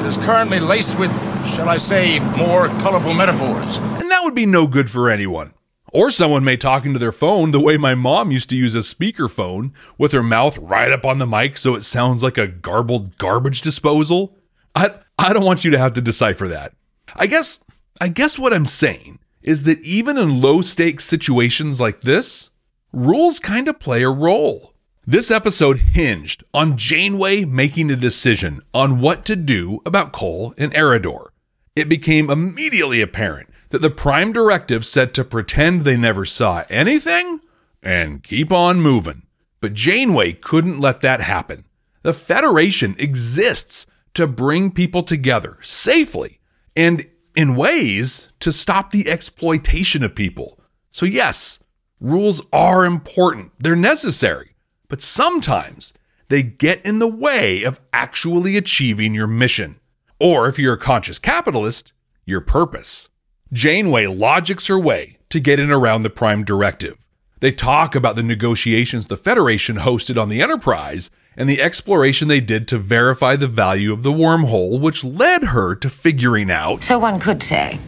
It 0.00 0.06
is 0.06 0.16
currently 0.16 0.58
laced 0.58 0.98
with, 0.98 1.12
shall 1.54 1.68
I 1.68 1.76
say, 1.76 2.18
more 2.36 2.68
colorful 2.80 3.14
metaphors. 3.14 3.76
And 3.76 4.10
that 4.10 4.22
would 4.24 4.34
be 4.34 4.46
no 4.46 4.66
good 4.66 4.90
for 4.90 5.10
anyone. 5.10 5.52
Or 5.92 6.10
someone 6.10 6.44
may 6.44 6.56
talk 6.56 6.86
into 6.86 6.98
their 6.98 7.12
phone 7.12 7.50
the 7.50 7.60
way 7.60 7.76
my 7.76 7.94
mom 7.94 8.30
used 8.30 8.48
to 8.50 8.56
use 8.56 8.74
a 8.74 8.78
speakerphone 8.78 9.72
with 9.98 10.12
her 10.12 10.22
mouth 10.22 10.56
right 10.58 10.92
up 10.92 11.04
on 11.04 11.18
the 11.18 11.26
mic 11.26 11.56
so 11.56 11.74
it 11.74 11.82
sounds 11.82 12.22
like 12.22 12.38
a 12.38 12.46
garbled 12.46 13.18
garbage 13.18 13.60
disposal. 13.60 14.36
I, 14.74 14.94
I 15.18 15.32
don't 15.32 15.44
want 15.44 15.64
you 15.64 15.70
to 15.72 15.78
have 15.78 15.94
to 15.94 16.00
decipher 16.00 16.46
that. 16.48 16.72
I 17.16 17.26
guess 17.26 17.58
I 18.00 18.08
guess 18.08 18.38
what 18.38 18.54
I'm 18.54 18.66
saying 18.66 19.18
is 19.42 19.64
that 19.64 19.80
even 19.80 20.16
in 20.16 20.40
low 20.40 20.62
stakes 20.62 21.04
situations 21.04 21.80
like 21.80 22.02
this, 22.02 22.50
rules 22.92 23.38
kind 23.38 23.68
of 23.68 23.78
play 23.80 24.02
a 24.02 24.10
role. 24.10 24.72
This 25.06 25.30
episode 25.30 25.78
hinged 25.78 26.44
on 26.54 26.76
Janeway 26.76 27.44
making 27.44 27.90
a 27.90 27.96
decision 27.96 28.62
on 28.72 29.00
what 29.00 29.24
to 29.26 29.36
do 29.36 29.80
about 29.84 30.12
Kol 30.12 30.54
and 30.56 30.72
Arridor. 30.72 31.26
It 31.74 31.88
became 31.88 32.30
immediately 32.30 33.00
apparent 33.00 33.49
that 33.70 33.80
the 33.82 33.90
Prime 33.90 34.32
Directive 34.32 34.84
said 34.84 35.14
to 35.14 35.24
pretend 35.24 35.80
they 35.80 35.96
never 35.96 36.24
saw 36.24 36.64
anything 36.68 37.40
and 37.82 38.22
keep 38.22 38.52
on 38.52 38.80
moving. 38.80 39.22
But 39.60 39.74
Janeway 39.74 40.34
couldn't 40.34 40.80
let 40.80 41.00
that 41.00 41.20
happen. 41.20 41.64
The 42.02 42.12
Federation 42.12 42.94
exists 42.98 43.86
to 44.14 44.26
bring 44.26 44.70
people 44.70 45.02
together 45.02 45.58
safely 45.60 46.40
and 46.76 47.06
in 47.34 47.56
ways 47.56 48.30
to 48.40 48.52
stop 48.52 48.90
the 48.90 49.08
exploitation 49.08 50.02
of 50.02 50.14
people. 50.14 50.60
So, 50.90 51.06
yes, 51.06 51.60
rules 52.00 52.42
are 52.52 52.84
important, 52.84 53.52
they're 53.58 53.76
necessary 53.76 54.50
but 54.90 55.00
sometimes 55.00 55.94
they 56.28 56.42
get 56.42 56.84
in 56.84 56.98
the 56.98 57.06
way 57.06 57.62
of 57.62 57.80
actually 57.94 58.56
achieving 58.58 59.14
your 59.14 59.28
mission. 59.28 59.80
Or 60.18 60.48
if 60.48 60.58
you're 60.58 60.74
a 60.74 60.78
conscious 60.78 61.18
capitalist, 61.18 61.94
your 62.26 62.42
purpose. 62.42 63.08
Janeway 63.52 64.06
logics 64.06 64.68
her 64.68 64.78
way 64.78 65.18
to 65.28 65.40
get 65.40 65.58
in 65.58 65.72
around 65.72 66.02
the 66.02 66.10
Prime 66.10 66.44
Directive. 66.44 66.96
They 67.40 67.50
talk 67.50 67.96
about 67.96 68.14
the 68.14 68.22
negotiations 68.22 69.06
the 69.06 69.16
Federation 69.16 69.78
hosted 69.78 70.20
on 70.20 70.28
the 70.28 70.40
Enterprise 70.40 71.10
and 71.36 71.48
the 71.48 71.60
exploration 71.60 72.28
they 72.28 72.40
did 72.40 72.68
to 72.68 72.78
verify 72.78 73.34
the 73.34 73.48
value 73.48 73.92
of 73.92 74.02
the 74.02 74.12
wormhole, 74.12 74.80
which 74.80 75.02
led 75.02 75.42
her 75.44 75.74
to 75.74 75.88
figuring 75.88 76.50
out. 76.50 76.84
So 76.84 76.98
one 76.98 77.18
could 77.18 77.42
say, 77.42 77.80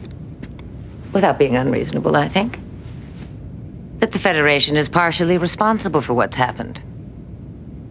without 1.13 1.39
being 1.39 1.55
unreasonable, 1.55 2.17
I 2.17 2.29
think, 2.29 2.59
that 3.99 4.11
the 4.11 4.19
Federation 4.19 4.77
is 4.77 4.89
partially 4.89 5.39
responsible 5.39 6.01
for 6.01 6.15
what's 6.15 6.37
happened 6.37 6.83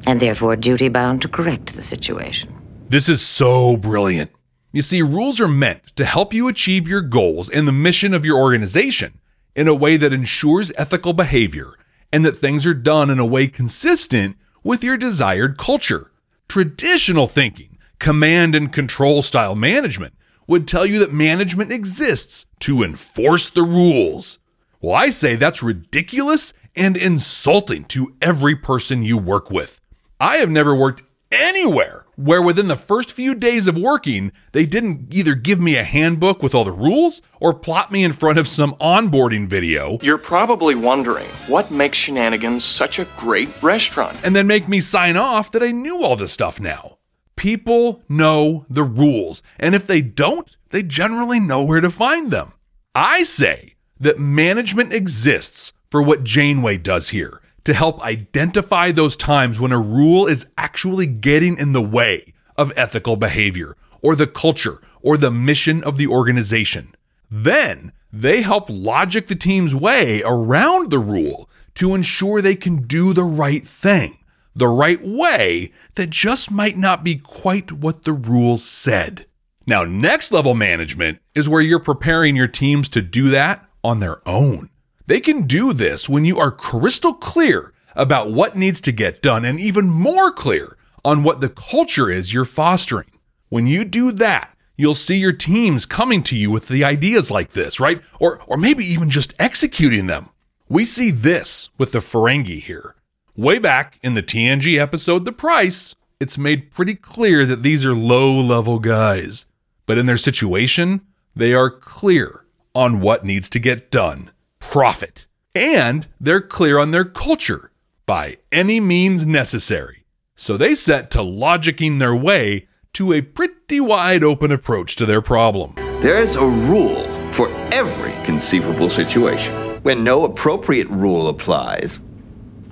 and 0.06 0.20
therefore 0.20 0.56
duty 0.56 0.90
bound 0.90 1.22
to 1.22 1.28
correct 1.30 1.76
the 1.76 1.82
situation. 1.82 2.54
This 2.90 3.08
is 3.08 3.22
so 3.22 3.78
brilliant. 3.78 4.32
You 4.72 4.82
see, 4.82 5.02
rules 5.02 5.42
are 5.42 5.48
meant 5.48 5.96
to 5.98 6.06
help 6.06 6.34
you 6.34 6.48
achieve 6.48 6.88
your 6.88 7.02
goals 7.02 7.50
and 7.50 7.68
the 7.68 7.74
mission 7.74 8.14
of 8.14 8.26
your 8.26 8.40
organization 8.40 9.20
in 9.56 9.68
a 9.68 9.76
way 9.76 9.98
that 9.98 10.14
ensures 10.14 10.72
ethical 10.78 11.12
behavior 11.12 11.74
and 12.14 12.24
that 12.24 12.38
things 12.38 12.66
are 12.66 12.74
done 12.74 13.10
in 13.10 13.20
a 13.20 13.26
way 13.26 13.48
consistent 13.48 14.38
with 14.64 14.84
your 14.84 14.98
desired 14.98 15.58
culture. 15.58 16.12
Traditional 16.48 17.28
thinking, 17.28 17.78
command 18.00 18.56
and 18.56 18.72
control 18.72 19.22
style 19.22 19.56
management, 19.56 20.14
would 20.48 20.68
tell 20.68 20.86
you 20.86 21.00
that 21.00 21.14
management 21.14 21.72
exists 21.72 22.46
to 22.60 22.84
enforce 22.84 23.50
the 23.50 23.64
rules. 23.64 24.40
Well, 24.80 24.96
I 24.96 25.10
say 25.10 25.36
that's 25.36 25.62
ridiculous 25.62 26.54
and 26.76 26.96
insulting 26.96 27.86
to 27.86 28.16
every 28.22 28.56
person 28.56 29.04
you 29.04 29.18
work 29.18 29.52
with. 29.52 29.80
I 30.20 30.38
have 30.38 30.50
never 30.50 30.74
worked 30.74 31.04
anywhere 31.32 32.06
where 32.16 32.42
within 32.42 32.68
the 32.68 32.76
first 32.76 33.12
few 33.12 33.34
days 33.34 33.68
of 33.68 33.78
working, 33.78 34.32
they 34.52 34.66
didn't 34.66 35.14
either 35.16 35.34
give 35.34 35.60
me 35.60 35.76
a 35.76 35.84
handbook 35.84 36.44
with 36.44 36.54
all 36.54 36.64
the 36.64 36.72
rules 36.72 37.22
or 37.40 37.54
plot 37.54 37.92
me 37.92 38.04
in 38.04 38.14
front 38.14 38.38
of 38.38 38.48
some 38.48 38.76
onboarding 38.76 39.48
video. 39.48 39.98
You're 40.02 40.18
probably 40.18 40.76
wondering 40.76 41.28
what 41.48 41.72
makes 41.72 41.98
Shenanigans 41.98 42.64
such 42.64 43.00
a 43.00 43.08
great 43.18 43.50
restaurant. 43.64 44.18
And 44.24 44.36
then 44.36 44.48
make 44.48 44.68
me 44.68 44.82
sign 44.82 45.18
off 45.18 45.52
that 45.52 45.64
I 45.64 45.72
knew 45.72 46.04
all 46.04 46.16
this 46.16 46.34
stuff 46.34 46.60
now. 46.60 46.98
People 47.36 48.04
know 48.08 48.66
the 48.70 48.84
rules, 48.84 49.42
and 49.60 49.74
if 49.74 49.88
they 49.88 50.02
don't, 50.02 50.56
they 50.70 50.84
generally 50.84 51.40
know 51.40 51.64
where 51.64 51.82
to 51.82 51.90
find 51.90 52.30
them. 52.30 52.54
I 52.94 53.24
say 53.24 53.76
that 54.00 54.20
management 54.20 54.94
exists 54.94 55.74
for 55.90 56.02
what 56.02 56.24
Janeway 56.24 56.78
does 56.78 57.10
here 57.10 57.41
to 57.64 57.74
help 57.74 58.02
identify 58.02 58.92
those 58.92 59.16
times 59.16 59.60
when 59.60 59.72
a 59.72 59.80
rule 59.80 60.28
is 60.28 60.48
actually 60.58 61.06
getting 61.06 61.58
in 61.58 61.74
the 61.74 61.82
way 61.82 62.34
of 62.58 62.74
ethical 62.76 63.16
behavior 63.16 63.76
or 64.02 64.16
the 64.16 64.28
culture 64.28 64.82
or 65.02 65.18
the 65.18 65.32
mission 65.32 65.84
of 65.84 65.98
the 65.98 66.08
organization. 66.08 66.96
Then 67.30 67.92
they 68.12 68.42
help 68.42 68.66
logic 68.70 69.28
the 69.28 69.36
team's 69.36 69.76
way 69.76 70.22
around 70.24 70.92
the 70.92 71.00
rule 71.00 71.50
to 71.76 71.96
ensure 71.96 72.42
they 72.42 72.56
can 72.56 72.88
do 72.88 73.14
the 73.14 73.24
right 73.24 73.66
thing, 73.66 74.18
the 74.56 74.68
right 74.68 75.00
way 75.02 75.72
that 75.96 76.10
just 76.10 76.52
might 76.52 76.76
not 76.76 77.04
be 77.04 77.16
quite 77.16 77.72
what 77.72 78.04
the 78.04 78.14
rules 78.14 78.64
said. 78.64 79.26
Now, 79.68 79.84
next 79.84 80.32
level 80.32 80.56
management 80.56 81.20
is 81.36 81.48
where 81.48 81.62
you're 81.62 81.80
preparing 81.80 82.36
your 82.36 82.48
teams 82.48 82.90
to 82.90 83.02
do 83.02 83.30
that 83.30 83.66
on 83.84 84.00
their 84.00 84.28
own. 84.28 84.71
They 85.12 85.20
can 85.20 85.42
do 85.42 85.74
this 85.74 86.08
when 86.08 86.24
you 86.24 86.40
are 86.40 86.52
crystal 86.52 87.14
clear 87.14 87.74
about 87.98 88.32
what 88.32 88.56
needs 88.56 88.80
to 88.80 88.94
get 88.94 89.22
done 89.22 89.44
and 89.44 89.60
even 89.60 89.90
more 89.90 90.32
clear 90.32 90.78
on 91.04 91.24
what 91.24 91.42
the 91.42 91.50
culture 91.50 92.10
is 92.10 92.34
you're 92.34 92.46
fostering. 92.46 93.12
When 93.50 93.68
you 93.68 93.84
do 93.84 94.14
that, 94.14 94.56
you'll 94.78 94.96
see 94.96 95.18
your 95.18 95.34
teams 95.34 95.86
coming 95.86 96.24
to 96.24 96.38
you 96.38 96.50
with 96.50 96.70
the 96.70 96.86
ideas 96.86 97.30
like 97.30 97.52
this, 97.52 97.78
right? 97.78 98.02
Or, 98.22 98.40
or 98.48 98.56
maybe 98.56 98.86
even 98.86 99.10
just 99.10 99.34
executing 99.38 100.08
them. 100.08 100.30
We 100.70 100.86
see 100.86 101.12
this 101.12 101.70
with 101.78 101.92
the 101.92 102.00
Ferengi 102.00 102.62
here. 102.62 102.96
Way 103.36 103.60
back 103.60 104.00
in 104.02 104.14
the 104.14 104.24
TNG 104.24 104.80
episode 104.80 105.26
The 105.26 105.34
Price, 105.34 105.94
it's 106.22 106.38
made 106.38 106.72
pretty 106.72 106.96
clear 106.96 107.46
that 107.48 107.64
these 107.64 107.86
are 107.86 107.94
low 107.94 108.34
level 108.34 108.80
guys. 108.80 109.46
But 109.86 109.98
in 109.98 110.06
their 110.06 110.16
situation, 110.16 111.02
they 111.36 111.54
are 111.54 111.70
clear 111.70 112.46
on 112.74 113.02
what 113.02 113.26
needs 113.26 113.50
to 113.50 113.60
get 113.60 113.92
done 113.92 114.31
profit. 114.62 115.26
And 115.54 116.08
they're 116.22 116.40
clear 116.40 116.80
on 116.80 116.92
their 116.92 117.04
culture 117.04 117.72
by 118.06 118.38
any 118.54 118.80
means 118.80 119.26
necessary. 119.26 120.06
So 120.36 120.56
they 120.56 120.76
set 120.76 121.12
to 121.12 121.20
logicking 121.20 122.00
their 122.00 122.16
way 122.16 122.68
to 122.94 123.12
a 123.12 123.22
pretty 123.22 123.82
wide 123.82 124.24
open 124.24 124.52
approach 124.52 124.96
to 124.96 125.06
their 125.06 125.22
problem. 125.22 125.76
There's 126.02 126.36
a 126.36 126.46
rule 126.46 127.04
for 127.34 127.50
every 127.74 128.14
conceivable 128.26 128.90
situation. 128.90 129.54
When 129.84 130.04
no 130.04 130.26
appropriate 130.26 130.90
rule 130.90 131.28
applies, 131.28 132.00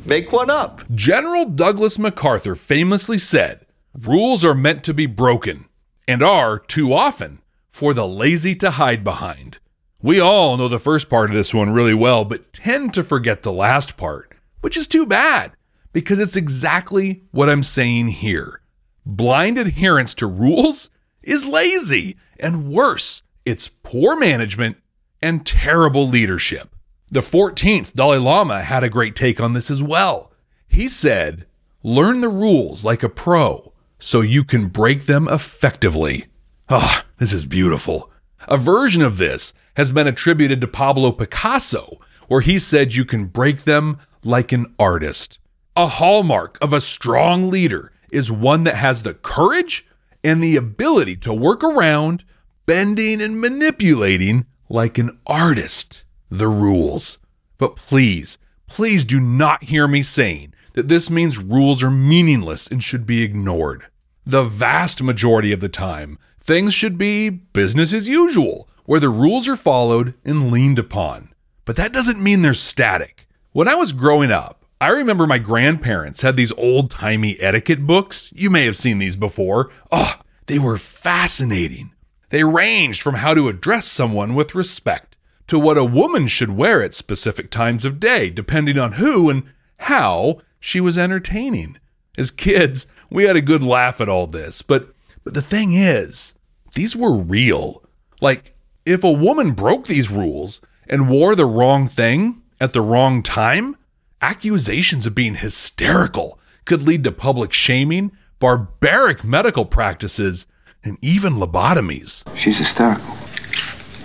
make 0.06 0.32
one 0.32 0.50
up. 0.50 0.84
General 0.94 1.46
Douglas 1.46 2.00
MacArthur 2.00 2.56
famously 2.56 3.18
said, 3.18 3.66
Rules 3.98 4.46
are 4.46 4.54
meant 4.54 4.84
to 4.84 4.94
be 4.94 5.08
broken, 5.08 5.66
and 6.08 6.22
are, 6.22 6.60
too 6.60 6.94
often, 6.94 7.42
for 7.72 7.94
the 7.94 8.08
lazy 8.08 8.56
to 8.56 8.72
hide 8.72 9.04
behind. 9.04 9.58
We 10.02 10.22
all 10.22 10.56
know 10.56 10.70
the 10.70 10.80
first 10.80 11.10
part 11.10 11.30
of 11.30 11.36
this 11.36 11.54
one 11.54 11.72
really 11.72 11.94
well, 11.94 12.24
but 12.24 12.54
tend 12.54 12.94
to 12.94 13.04
forget 13.04 13.44
the 13.44 13.52
last 13.52 13.98
part, 13.98 14.34
which 14.62 14.78
is 14.78 14.88
too 14.88 15.06
bad 15.06 15.52
because 15.92 16.22
it's 16.22 16.38
exactly 16.38 17.24
what 17.32 17.50
I'm 17.50 17.64
saying 17.64 18.10
here. 18.10 18.62
Blind 19.06 19.58
adherence 19.58 20.14
to 20.16 20.28
rules 20.28 20.90
is 21.22 21.46
lazy, 21.46 22.16
and 22.40 22.72
worse, 22.72 23.24
it's 23.44 23.72
poor 23.84 24.18
management 24.18 24.78
and 25.22 25.46
terrible 25.46 26.08
leadership. 26.08 26.74
The 27.12 27.20
14th 27.20 27.92
Dalai 27.94 28.20
Lama 28.20 28.64
had 28.64 28.86
a 28.86 28.90
great 28.90 29.18
take 29.18 29.42
on 29.42 29.52
this 29.52 29.70
as 29.70 29.84
well. 29.84 30.32
He 30.68 30.88
said, 30.88 31.46
Learn 31.84 32.22
the 32.22 32.30
rules 32.30 32.86
like 32.86 33.04
a 33.04 33.10
pro 33.10 33.74
so 34.00 34.22
you 34.22 34.46
can 34.46 34.68
break 34.68 35.08
them 35.08 35.28
effectively. 35.28 36.28
Ah, 36.70 37.04
oh, 37.04 37.10
this 37.18 37.34
is 37.34 37.46
beautiful. 37.46 38.10
A 38.48 38.58
version 38.58 39.02
of 39.02 39.18
this 39.18 39.54
has 39.76 39.92
been 39.92 40.08
attributed 40.08 40.62
to 40.62 40.68
Pablo 40.68 41.12
Picasso, 41.12 42.00
where 42.28 42.42
he 42.42 42.60
said 42.60 42.96
you 42.96 43.06
can 43.06 43.26
break 43.26 43.64
them 43.64 44.00
like 44.24 44.52
an 44.52 44.74
artist. 44.80 45.40
A 45.76 45.88
hallmark 45.88 46.58
of 46.62 46.74
a 46.74 46.82
strong 46.82 47.50
leader 47.50 47.92
is 48.12 48.32
one 48.32 48.64
that 48.64 48.76
has 48.76 49.02
the 49.02 49.14
courage 49.14 49.86
and 50.24 50.44
the 50.44 50.56
ability 50.56 51.16
to 51.18 51.34
work 51.34 51.64
around, 51.64 52.24
bending 52.66 53.22
and 53.22 53.40
manipulating 53.40 54.46
like 54.70 54.98
an 54.98 55.20
artist 55.26 56.04
the 56.30 56.48
rules. 56.48 57.18
But 57.58 57.76
please, 57.76 58.38
please 58.68 59.04
do 59.06 59.20
not 59.20 59.66
hear 59.66 59.88
me 59.88 60.02
saying 60.02 60.54
that 60.74 60.88
this 60.88 61.10
means 61.10 61.38
rules 61.38 61.84
are 61.84 61.92
meaningless 61.92 62.68
and 62.68 62.84
should 62.84 63.06
be 63.06 63.24
ignored. 63.24 63.88
The 64.30 64.44
vast 64.44 65.02
majority 65.02 65.52
of 65.52 65.60
the 65.60 65.70
time, 65.70 66.20
things 66.40 66.72
should 66.72 67.00
be 67.00 67.32
business 67.32 67.96
as 67.96 68.08
usual, 68.08 68.70
where 68.86 69.00
the 69.00 69.10
rules 69.10 69.48
are 69.48 69.56
followed 69.56 70.14
and 70.24 70.52
leaned 70.52 70.78
upon. 70.78 71.34
But 71.66 71.78
that 71.78 71.94
doesn't 71.94 72.22
mean 72.22 72.44
they're 72.44 72.54
static. 72.54 73.28
When 73.54 73.68
I 73.68 73.74
was 73.74 73.92
growing 73.92 74.32
up, 74.32 74.66
I 74.80 74.90
remember 74.90 75.26
my 75.26 75.40
grandparents 75.40 76.22
had 76.22 76.36
these 76.36 76.52
old 76.52 76.92
timey 76.92 77.40
etiquette 77.40 77.88
books. 77.88 78.32
You 78.36 78.52
may 78.52 78.66
have 78.66 78.78
seen 78.78 79.00
these 79.00 79.16
before. 79.16 79.72
Oh, 79.92 80.18
they 80.46 80.60
were 80.60 80.78
fascinating. 80.78 81.96
They 82.30 82.44
ranged 82.44 83.02
from 83.02 83.16
how 83.16 83.34
to 83.34 83.50
address 83.50 83.88
someone 83.88 84.36
with 84.36 84.54
respect 84.54 85.18
to 85.48 85.58
what 85.58 85.76
a 85.76 85.84
woman 85.84 86.28
should 86.28 86.52
wear 86.52 86.84
at 86.84 86.94
specific 86.94 87.50
times 87.50 87.84
of 87.84 88.00
day, 88.00 88.30
depending 88.30 88.78
on 88.78 88.92
who 88.92 89.28
and 89.28 89.46
how 89.78 90.42
she 90.60 90.80
was 90.80 91.00
entertaining. 91.00 91.80
As 92.18 92.32
kids, 92.32 92.86
we 93.10 93.24
had 93.24 93.36
a 93.36 93.42
good 93.42 93.64
laugh 93.64 94.02
at 94.02 94.10
all 94.10 94.28
this, 94.28 94.62
but 94.62 94.94
but 95.24 95.34
the 95.34 95.42
thing 95.42 95.74
is, 95.74 96.34
these 96.74 96.96
were 96.96 97.16
real. 97.16 97.84
Like 98.22 98.56
if 98.86 99.04
a 99.04 99.12
woman 99.12 99.52
broke 99.52 99.88
these 99.88 100.10
rules 100.10 100.62
and 100.88 101.10
wore 101.10 101.36
the 101.36 101.46
wrong 101.46 101.88
thing 101.88 102.42
at 102.60 102.74
the 102.74 102.82
wrong 102.82 103.22
time, 103.22 103.76
accusations 104.22 105.06
of 105.06 105.16
being 105.16 105.36
hysterical 105.36 106.40
could 106.66 106.82
lead 106.82 107.04
to 107.04 107.12
public 107.12 107.54
shaming, 107.54 108.12
barbaric 108.40 109.24
medical 109.24 109.66
practices, 109.66 110.46
and 110.84 110.98
even 111.02 111.34
lobotomies. 111.34 112.24
She's 112.38 112.58
hysterical. 112.58 113.16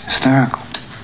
Hysterical. 0.04 0.62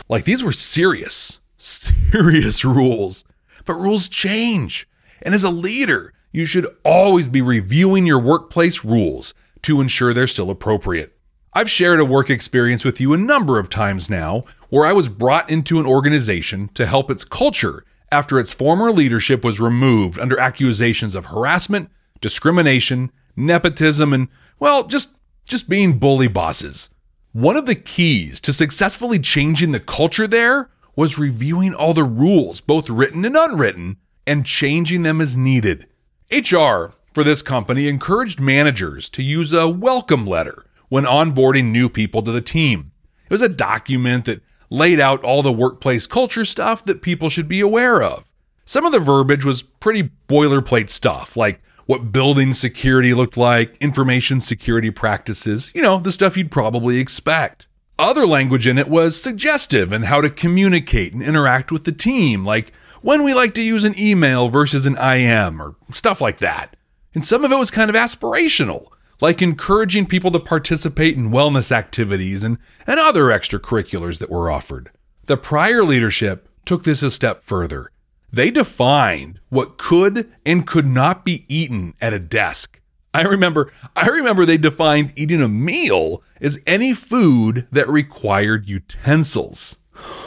Like 0.09 0.25
these 0.25 0.43
were 0.43 0.53
serious, 0.53 1.41
serious 1.59 2.65
rules. 2.65 3.25
But 3.65 3.75
rules 3.75 4.09
change. 4.09 4.89
And 5.23 5.35
as 5.35 5.45
a 5.45 5.51
leader, 5.51 6.13
you 6.33 6.47
should 6.47 6.67
always 6.85 7.29
be 7.29 7.43
reviewing 7.43 8.07
your 8.07 8.21
workplace 8.21 8.85
rules 8.85 9.35
to 9.63 9.81
ensure 9.81 10.15
they're 10.15 10.27
still 10.27 10.51
appropriate. 10.51 11.17
I've 11.53 11.71
shared 11.71 11.99
a 11.99 12.05
work 12.05 12.31
experience 12.31 12.85
with 12.85 13.01
you 13.01 13.13
a 13.13 13.19
number 13.19 13.59
of 13.59 13.69
times 13.69 14.09
now 14.09 14.45
where 14.69 14.87
I 14.87 14.93
was 14.93 15.09
brought 15.09 15.51
into 15.51 15.81
an 15.81 15.87
organization 15.87 16.69
to 16.75 16.87
help 16.87 17.11
its 17.11 17.25
culture 17.25 17.85
after 18.13 18.39
its 18.39 18.53
former 18.53 18.93
leadership 18.93 19.45
was 19.45 19.61
removed 19.61 20.19
under 20.19 20.39
accusations 20.39 21.15
of 21.15 21.27
harassment, 21.27 21.91
discrimination, 22.21 23.11
nepotism, 23.35 24.13
and, 24.13 24.29
well, 24.59 24.85
just, 24.85 25.17
just 25.49 25.69
being 25.69 25.99
bully 25.99 26.29
bosses. 26.29 26.91
One 27.33 27.57
of 27.57 27.67
the 27.67 27.75
keys 27.75 28.41
to 28.43 28.53
successfully 28.53 29.19
changing 29.19 29.73
the 29.73 29.81
culture 29.81 30.27
there 30.27 30.71
was 30.95 31.19
reviewing 31.19 31.75
all 31.75 31.95
the 31.95 32.05
rules, 32.05 32.61
both 32.61 32.91
written 32.91 33.25
and 33.25 33.37
unwritten, 33.37 33.97
and 34.27 34.47
changing 34.47 35.03
them 35.03 35.21
as 35.21 35.37
needed. 35.37 35.87
HR 36.33 36.95
for 37.13 37.25
this 37.25 37.43
company 37.43 37.89
encouraged 37.89 38.39
managers 38.39 39.09
to 39.11 39.23
use 39.23 39.53
a 39.53 39.69
welcome 39.69 40.27
letter 40.27 40.65
when 40.89 41.05
onboarding 41.05 41.73
new 41.73 41.89
people 41.89 42.23
to 42.23 42.31
the 42.31 42.41
team. 42.41 42.93
It 43.25 43.33
was 43.33 43.43
a 43.43 43.49
document 43.49 44.27
that 44.27 44.41
laid 44.71 45.01
out 45.01 45.25
all 45.25 45.43
the 45.43 45.53
workplace 45.53 46.07
culture 46.07 46.45
stuff 46.45 46.85
that 46.85 47.03
people 47.03 47.31
should 47.31 47.49
be 47.49 47.61
aware 47.61 48.01
of. 48.01 48.31
Some 48.65 48.87
of 48.87 48.93
the 48.93 49.01
verbiage 49.01 49.45
was 49.45 49.63
pretty 49.63 50.11
boilerplate 50.29 50.89
stuff, 50.89 51.37
like 51.37 51.61
what 51.87 52.13
building 52.13 52.53
security 52.53 53.13
looked 53.13 53.37
like, 53.37 53.77
information 53.81 54.39
security 54.39 54.93
practices, 54.93 55.73
you 55.75 55.83
know, 55.83 55.99
the 55.99 56.13
stuff 56.13 56.37
you'd 56.37 56.53
probably 56.53 56.99
expect. 56.99 57.67
Other 57.99 58.25
language 58.25 58.69
in 58.69 58.79
it 58.79 58.89
was 58.89 59.21
suggestive 59.21 59.91
and 59.91 60.05
how 60.05 60.21
to 60.21 60.31
communicate 60.31 61.13
and 61.13 61.23
interact 61.23 61.73
with 61.73 61.85
the 61.85 61.93
team, 61.93 62.45
like 62.45 62.73
when 63.03 63.25
we 63.25 63.35
like 63.35 63.55
to 63.55 63.63
use 63.63 63.85
an 63.85 63.99
email 63.99 64.49
versus 64.49 64.87
an 64.87 64.97
IM 64.97 65.61
or 65.61 65.77
stuff 65.91 66.21
like 66.21 66.39
that. 66.39 66.77
And 67.15 67.25
some 67.25 67.45
of 67.45 67.53
it 67.53 67.59
was 67.59 67.71
kind 67.71 67.91
of 67.91 67.97
aspirational, 67.97 68.87
like 69.21 69.43
encouraging 69.43 70.07
people 70.07 70.31
to 70.33 70.41
participate 70.41 71.17
in 71.17 71.31
wellness 71.31 71.73
activities 71.73 72.43
and, 72.45 72.59
and 72.87 73.01
other 73.01 73.25
extracurriculars 73.25 74.19
that 74.19 74.31
were 74.31 74.51
offered. 74.51 74.91
The 75.27 75.37
prior 75.37 75.83
leadership 75.83 76.49
took 76.65 76.85
this 76.85 77.03
a 77.03 77.11
step 77.11 77.43
further. 77.43 77.91
They 78.33 78.51
defined 78.51 79.41
what 79.49 79.79
could 79.79 80.31
and 80.47 80.67
could 80.67 80.87
not 80.87 81.25
be 81.25 81.45
eaten 81.49 81.95
at 82.01 82.13
a 82.13 82.19
desk. 82.19 82.81
I 83.13 83.23
remember 83.23 83.73
I 83.97 84.07
remember 84.07 84.45
they 84.45 84.57
defined 84.57 85.13
eating 85.17 85.43
a 85.43 85.49
meal 85.49 86.23
as 86.41 86.61
any 86.65 86.93
food 86.93 87.67
that 87.73 87.89
required 87.89 88.69
utensils. 88.69 89.79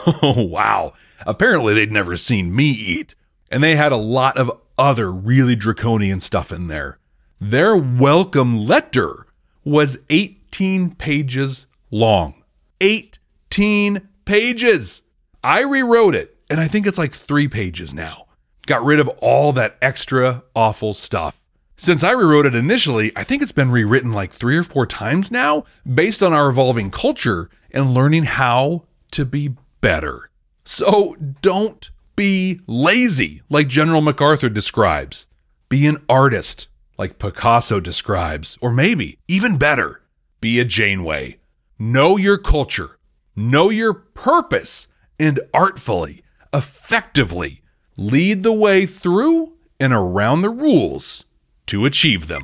Oh 0.06 0.44
wow. 0.50 0.92
Apparently, 1.26 1.74
they'd 1.74 1.92
never 1.92 2.16
seen 2.16 2.54
me 2.54 2.70
eat, 2.70 3.14
and 3.50 3.62
they 3.62 3.76
had 3.76 3.92
a 3.92 3.96
lot 3.96 4.36
of 4.36 4.50
other 4.76 5.10
really 5.12 5.56
draconian 5.56 6.20
stuff 6.20 6.52
in 6.52 6.68
there. 6.68 6.98
Their 7.40 7.76
welcome 7.76 8.66
letter 8.66 9.26
was 9.64 9.98
18 10.10 10.94
pages 10.94 11.66
long. 11.90 12.42
18 12.80 14.08
pages! 14.24 15.02
I 15.42 15.60
rewrote 15.60 16.14
it, 16.14 16.36
and 16.48 16.60
I 16.60 16.68
think 16.68 16.86
it's 16.86 16.98
like 16.98 17.14
three 17.14 17.48
pages 17.48 17.92
now. 17.92 18.26
Got 18.66 18.84
rid 18.84 18.98
of 18.98 19.08
all 19.20 19.52
that 19.52 19.76
extra 19.82 20.42
awful 20.56 20.94
stuff. 20.94 21.38
Since 21.76 22.04
I 22.04 22.12
rewrote 22.12 22.46
it 22.46 22.54
initially, 22.54 23.12
I 23.16 23.24
think 23.24 23.42
it's 23.42 23.52
been 23.52 23.70
rewritten 23.70 24.12
like 24.12 24.32
three 24.32 24.56
or 24.56 24.62
four 24.62 24.86
times 24.86 25.30
now, 25.30 25.64
based 25.92 26.22
on 26.22 26.32
our 26.32 26.48
evolving 26.48 26.90
culture 26.90 27.50
and 27.72 27.92
learning 27.92 28.24
how 28.24 28.84
to 29.10 29.24
be 29.24 29.54
better. 29.80 30.30
So 30.64 31.16
don't 31.42 31.90
be 32.16 32.60
lazy, 32.66 33.42
like 33.48 33.68
General 33.68 34.00
MacArthur 34.00 34.48
describes. 34.48 35.26
Be 35.68 35.86
an 35.86 35.98
artist, 36.08 36.68
like 36.96 37.18
Picasso 37.18 37.80
describes. 37.80 38.56
Or 38.60 38.72
maybe, 38.72 39.18
even 39.28 39.58
better, 39.58 40.02
be 40.40 40.58
a 40.60 40.64
Janeway. 40.64 41.38
Know 41.78 42.16
your 42.16 42.38
culture, 42.38 42.98
know 43.36 43.68
your 43.68 43.92
purpose, 43.94 44.88
and 45.18 45.40
artfully, 45.52 46.22
effectively 46.52 47.62
lead 47.96 48.42
the 48.42 48.52
way 48.52 48.86
through 48.86 49.52
and 49.78 49.92
around 49.92 50.42
the 50.42 50.50
rules 50.50 51.26
to 51.66 51.84
achieve 51.84 52.28
them. 52.28 52.42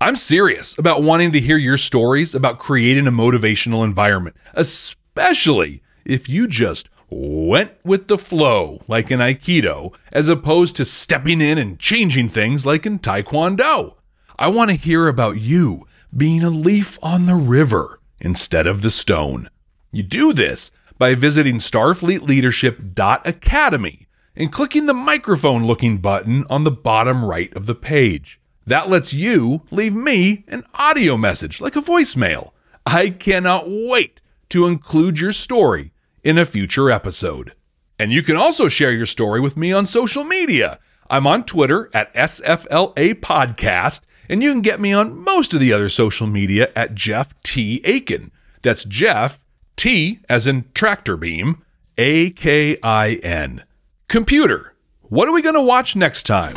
I'm 0.00 0.16
serious 0.16 0.76
about 0.78 1.02
wanting 1.02 1.32
to 1.32 1.40
hear 1.40 1.56
your 1.56 1.76
stories 1.76 2.34
about 2.34 2.58
creating 2.58 3.06
a 3.06 3.12
motivational 3.12 3.84
environment, 3.84 4.36
especially 4.54 5.82
if 6.04 6.28
you 6.28 6.46
just 6.46 6.88
went 7.10 7.72
with 7.84 8.08
the 8.08 8.18
flow 8.18 8.82
like 8.88 9.10
in 9.10 9.20
Aikido, 9.20 9.94
as 10.10 10.28
opposed 10.28 10.76
to 10.76 10.84
stepping 10.84 11.40
in 11.40 11.58
and 11.58 11.78
changing 11.78 12.28
things 12.28 12.66
like 12.66 12.86
in 12.86 12.98
Taekwondo. 12.98 13.94
I 14.38 14.48
want 14.48 14.70
to 14.70 14.76
hear 14.76 15.08
about 15.08 15.40
you 15.40 15.86
being 16.16 16.42
a 16.42 16.50
leaf 16.50 16.98
on 17.02 17.26
the 17.26 17.34
river 17.34 18.00
instead 18.20 18.66
of 18.66 18.82
the 18.82 18.90
stone. 18.90 19.48
You 19.90 20.02
do 20.02 20.32
this 20.32 20.70
by 20.98 21.14
visiting 21.14 21.56
starfleetleadership.academy 21.56 24.08
and 24.34 24.52
clicking 24.52 24.86
the 24.86 24.94
microphone 24.94 25.66
looking 25.66 25.98
button 25.98 26.44
on 26.48 26.64
the 26.64 26.70
bottom 26.70 27.22
right 27.24 27.54
of 27.54 27.66
the 27.66 27.74
page. 27.74 28.40
That 28.66 28.88
lets 28.88 29.12
you 29.12 29.62
leave 29.70 29.94
me 29.94 30.44
an 30.48 30.64
audio 30.74 31.16
message 31.16 31.60
like 31.60 31.76
a 31.76 31.82
voicemail. 31.82 32.52
I 32.86 33.10
cannot 33.10 33.64
wait 33.66 34.20
to 34.50 34.66
include 34.66 35.20
your 35.20 35.32
story 35.32 35.91
in 36.24 36.38
a 36.38 36.44
future 36.44 36.90
episode. 36.90 37.54
And 37.98 38.12
you 38.12 38.22
can 38.22 38.36
also 38.36 38.68
share 38.68 38.92
your 38.92 39.06
story 39.06 39.40
with 39.40 39.56
me 39.56 39.72
on 39.72 39.86
social 39.86 40.24
media. 40.24 40.78
I'm 41.10 41.26
on 41.26 41.44
Twitter 41.44 41.90
at 41.92 42.12
SFLA 42.14 43.14
Podcast, 43.14 44.00
and 44.28 44.42
you 44.42 44.52
can 44.52 44.62
get 44.62 44.80
me 44.80 44.92
on 44.92 45.16
most 45.16 45.52
of 45.52 45.60
the 45.60 45.72
other 45.72 45.88
social 45.88 46.26
media 46.26 46.70
at 46.74 46.94
Jeff 46.94 47.34
T. 47.42 47.80
Akin. 47.84 48.30
That's 48.62 48.84
Jeff 48.84 49.44
T 49.76 50.20
as 50.28 50.46
in 50.46 50.64
tractor 50.74 51.16
beam, 51.16 51.62
A 51.98 52.30
K 52.30 52.78
I 52.82 53.14
N. 53.22 53.64
Computer, 54.08 54.74
what 55.02 55.28
are 55.28 55.32
we 55.32 55.42
going 55.42 55.54
to 55.54 55.62
watch 55.62 55.96
next 55.96 56.24
time? 56.24 56.54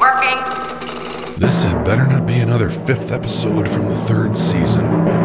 Working. 0.00 1.38
This 1.38 1.64
had 1.64 1.84
better 1.84 2.06
not 2.06 2.26
be 2.26 2.34
another 2.34 2.70
fifth 2.70 3.12
episode 3.12 3.68
from 3.68 3.88
the 3.88 3.96
third 3.96 4.36
season. 4.36 5.17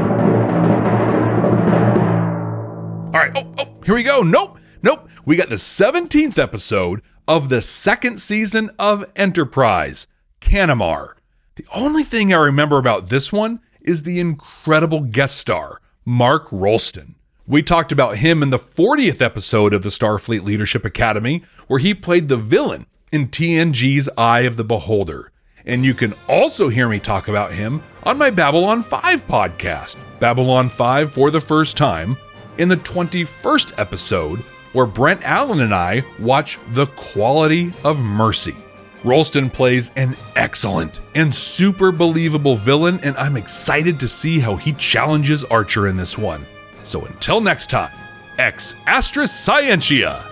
Oh, 3.15 3.53
oh, 3.59 3.67
here 3.85 3.93
we 3.93 4.01
go. 4.01 4.21
Nope, 4.21 4.57
nope. 4.81 5.07
We 5.23 5.35
got 5.35 5.49
the 5.49 5.55
17th 5.55 6.39
episode 6.39 7.01
of 7.27 7.49
the 7.49 7.61
second 7.61 8.19
season 8.19 8.71
of 8.79 9.05
Enterprise, 9.15 10.07
Canamar. 10.41 11.13
The 11.55 11.65
only 11.75 12.03
thing 12.03 12.33
I 12.33 12.37
remember 12.37 12.79
about 12.79 13.09
this 13.09 13.31
one 13.31 13.59
is 13.81 14.01
the 14.01 14.19
incredible 14.19 15.01
guest 15.01 15.37
star, 15.37 15.79
Mark 16.05 16.47
Rolston. 16.51 17.13
We 17.45 17.61
talked 17.61 17.91
about 17.91 18.17
him 18.17 18.41
in 18.41 18.49
the 18.49 18.57
40th 18.57 19.21
episode 19.21 19.73
of 19.73 19.83
the 19.83 19.89
Starfleet 19.89 20.43
Leadership 20.43 20.83
Academy, 20.83 21.43
where 21.67 21.79
he 21.79 21.93
played 21.93 22.29
the 22.29 22.37
villain 22.37 22.87
in 23.11 23.27
TNG's 23.27 24.09
Eye 24.17 24.41
of 24.41 24.55
the 24.55 24.63
Beholder. 24.63 25.31
And 25.67 25.85
you 25.85 25.93
can 25.93 26.15
also 26.27 26.67
hear 26.67 26.89
me 26.89 26.99
talk 26.99 27.27
about 27.27 27.53
him 27.53 27.83
on 28.03 28.17
my 28.17 28.31
Babylon 28.31 28.81
5 28.81 29.27
podcast, 29.27 29.97
Babylon 30.19 30.67
5 30.67 31.13
for 31.13 31.29
the 31.29 31.39
first 31.39 31.77
time, 31.77 32.17
in 32.57 32.69
the 32.69 32.77
21st 32.77 33.73
episode, 33.77 34.39
where 34.73 34.85
Brent 34.85 35.23
Allen 35.23 35.61
and 35.61 35.73
I 35.73 36.03
watch 36.19 36.59
The 36.71 36.87
Quality 36.87 37.73
of 37.83 37.99
Mercy. 37.99 38.55
Rolston 39.03 39.49
plays 39.49 39.91
an 39.95 40.15
excellent 40.35 41.01
and 41.13 41.33
super 41.33 41.91
believable 41.91 42.55
villain, 42.55 42.99
and 43.03 43.17
I'm 43.17 43.35
excited 43.35 43.99
to 43.99 44.07
see 44.07 44.39
how 44.39 44.55
he 44.55 44.73
challenges 44.73 45.43
Archer 45.43 45.87
in 45.87 45.97
this 45.97 46.17
one. 46.17 46.45
So 46.83 47.05
until 47.05 47.41
next 47.41 47.69
time, 47.69 47.91
ex 48.37 48.75
astris 48.87 49.29
scientia! 49.29 50.23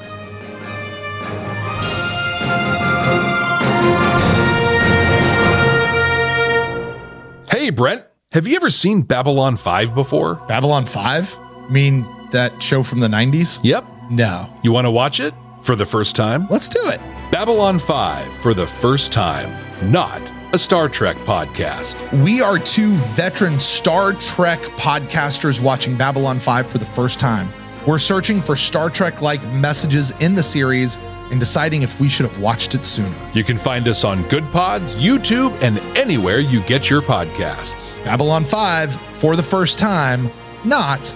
Hey, 7.49 7.69
Brent, 7.69 8.05
have 8.31 8.47
you 8.47 8.55
ever 8.55 8.69
seen 8.69 9.01
Babylon 9.01 9.57
5 9.57 9.93
before? 9.93 10.35
Babylon 10.47 10.85
5? 10.85 11.37
Mean 11.71 12.05
that 12.31 12.61
show 12.61 12.83
from 12.83 12.99
the 12.99 13.07
90s? 13.07 13.61
Yep. 13.63 13.85
No. 14.09 14.51
You 14.61 14.73
want 14.73 14.85
to 14.85 14.91
watch 14.91 15.21
it 15.21 15.33
for 15.61 15.77
the 15.77 15.85
first 15.85 16.17
time? 16.17 16.47
Let's 16.49 16.67
do 16.67 16.81
it. 16.89 16.99
Babylon 17.31 17.79
5 17.79 18.33
for 18.37 18.53
the 18.53 18.67
first 18.67 19.13
time, 19.13 19.55
not 19.89 20.21
a 20.53 20.57
Star 20.57 20.89
Trek 20.89 21.15
podcast. 21.19 21.95
We 22.25 22.41
are 22.41 22.59
two 22.59 22.91
veteran 23.15 23.57
Star 23.57 24.11
Trek 24.13 24.59
podcasters 24.75 25.61
watching 25.61 25.95
Babylon 25.95 26.41
5 26.41 26.69
for 26.69 26.77
the 26.77 26.85
first 26.85 27.21
time. 27.21 27.49
We're 27.87 27.99
searching 27.99 28.41
for 28.41 28.57
Star 28.57 28.89
Trek 28.89 29.21
like 29.21 29.41
messages 29.53 30.11
in 30.19 30.35
the 30.35 30.43
series 30.43 30.97
and 31.31 31.39
deciding 31.39 31.83
if 31.83 32.01
we 32.01 32.09
should 32.09 32.27
have 32.27 32.37
watched 32.39 32.75
it 32.75 32.83
sooner. 32.83 33.15
You 33.33 33.45
can 33.45 33.57
find 33.57 33.87
us 33.87 34.03
on 34.03 34.25
Goodpods, 34.25 34.97
YouTube, 34.97 35.57
and 35.61 35.79
anywhere 35.97 36.39
you 36.39 36.61
get 36.63 36.89
your 36.89 37.01
podcasts. 37.01 38.03
Babylon 38.03 38.43
5 38.43 38.93
for 39.15 39.37
the 39.37 39.43
first 39.43 39.79
time, 39.79 40.29
not 40.65 41.15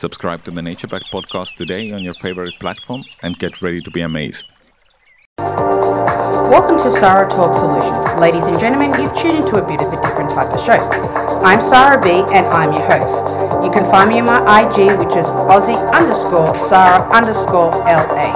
Subscribe 0.00 0.42
to 0.44 0.50
the 0.50 0.62
Nature 0.62 0.88
Back 0.88 1.04
podcast 1.12 1.56
today 1.56 1.92
on 1.92 2.02
your 2.02 2.14
favorite 2.24 2.58
platform 2.58 3.04
and 3.22 3.36
get 3.36 3.60
ready 3.60 3.82
to 3.82 3.90
be 3.90 4.00
amazed. 4.00 4.48
Welcome 5.36 6.80
to 6.80 6.90
Sarah 6.90 7.28
Talk 7.28 7.52
Solutions. 7.52 8.08
Ladies 8.16 8.48
and 8.48 8.58
gentlemen, 8.58 8.96
you've 8.96 9.12
tuned 9.12 9.44
into 9.44 9.60
a 9.60 9.64
bit 9.68 9.76
of 9.84 9.92
a 9.92 10.00
different 10.00 10.32
type 10.32 10.56
of 10.56 10.64
show. 10.64 10.80
I'm 11.44 11.60
Sarah 11.60 12.00
B 12.00 12.24
and 12.32 12.48
I'm 12.48 12.72
your 12.72 12.88
host. 12.88 13.28
You 13.60 13.68
can 13.68 13.84
find 13.92 14.08
me 14.08 14.24
on 14.24 14.24
my 14.24 14.40
IG, 14.40 14.88
which 15.04 15.20
is 15.20 15.28
Aussie 15.52 15.76
underscore 15.92 16.48
Sarah 16.56 17.04
underscore 17.12 17.68
LA. 17.84 18.32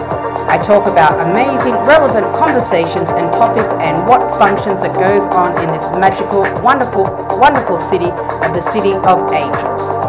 I 0.52 0.60
talk 0.60 0.84
about 0.84 1.16
amazing, 1.16 1.80
relevant 1.88 2.28
conversations 2.36 3.08
and 3.08 3.32
topics 3.32 3.72
and 3.80 4.04
what 4.04 4.36
functions 4.36 4.84
that 4.84 4.92
goes 5.00 5.24
on 5.32 5.56
in 5.64 5.72
this 5.72 5.88
magical, 5.96 6.44
wonderful, 6.60 7.08
wonderful 7.40 7.80
city 7.80 8.12
of 8.44 8.52
the 8.52 8.60
City 8.60 8.92
of 9.08 9.32
Angels. 9.32 10.03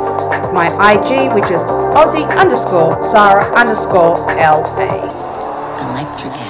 My 0.55 0.67
IG, 0.67 1.35
which 1.35 1.51
is 1.51 1.59
Aussie 1.99 2.25
underscore 2.39 3.03
Sarah 3.03 3.43
underscore 3.55 4.15
LA. 4.39 5.03
Electric 5.83 6.44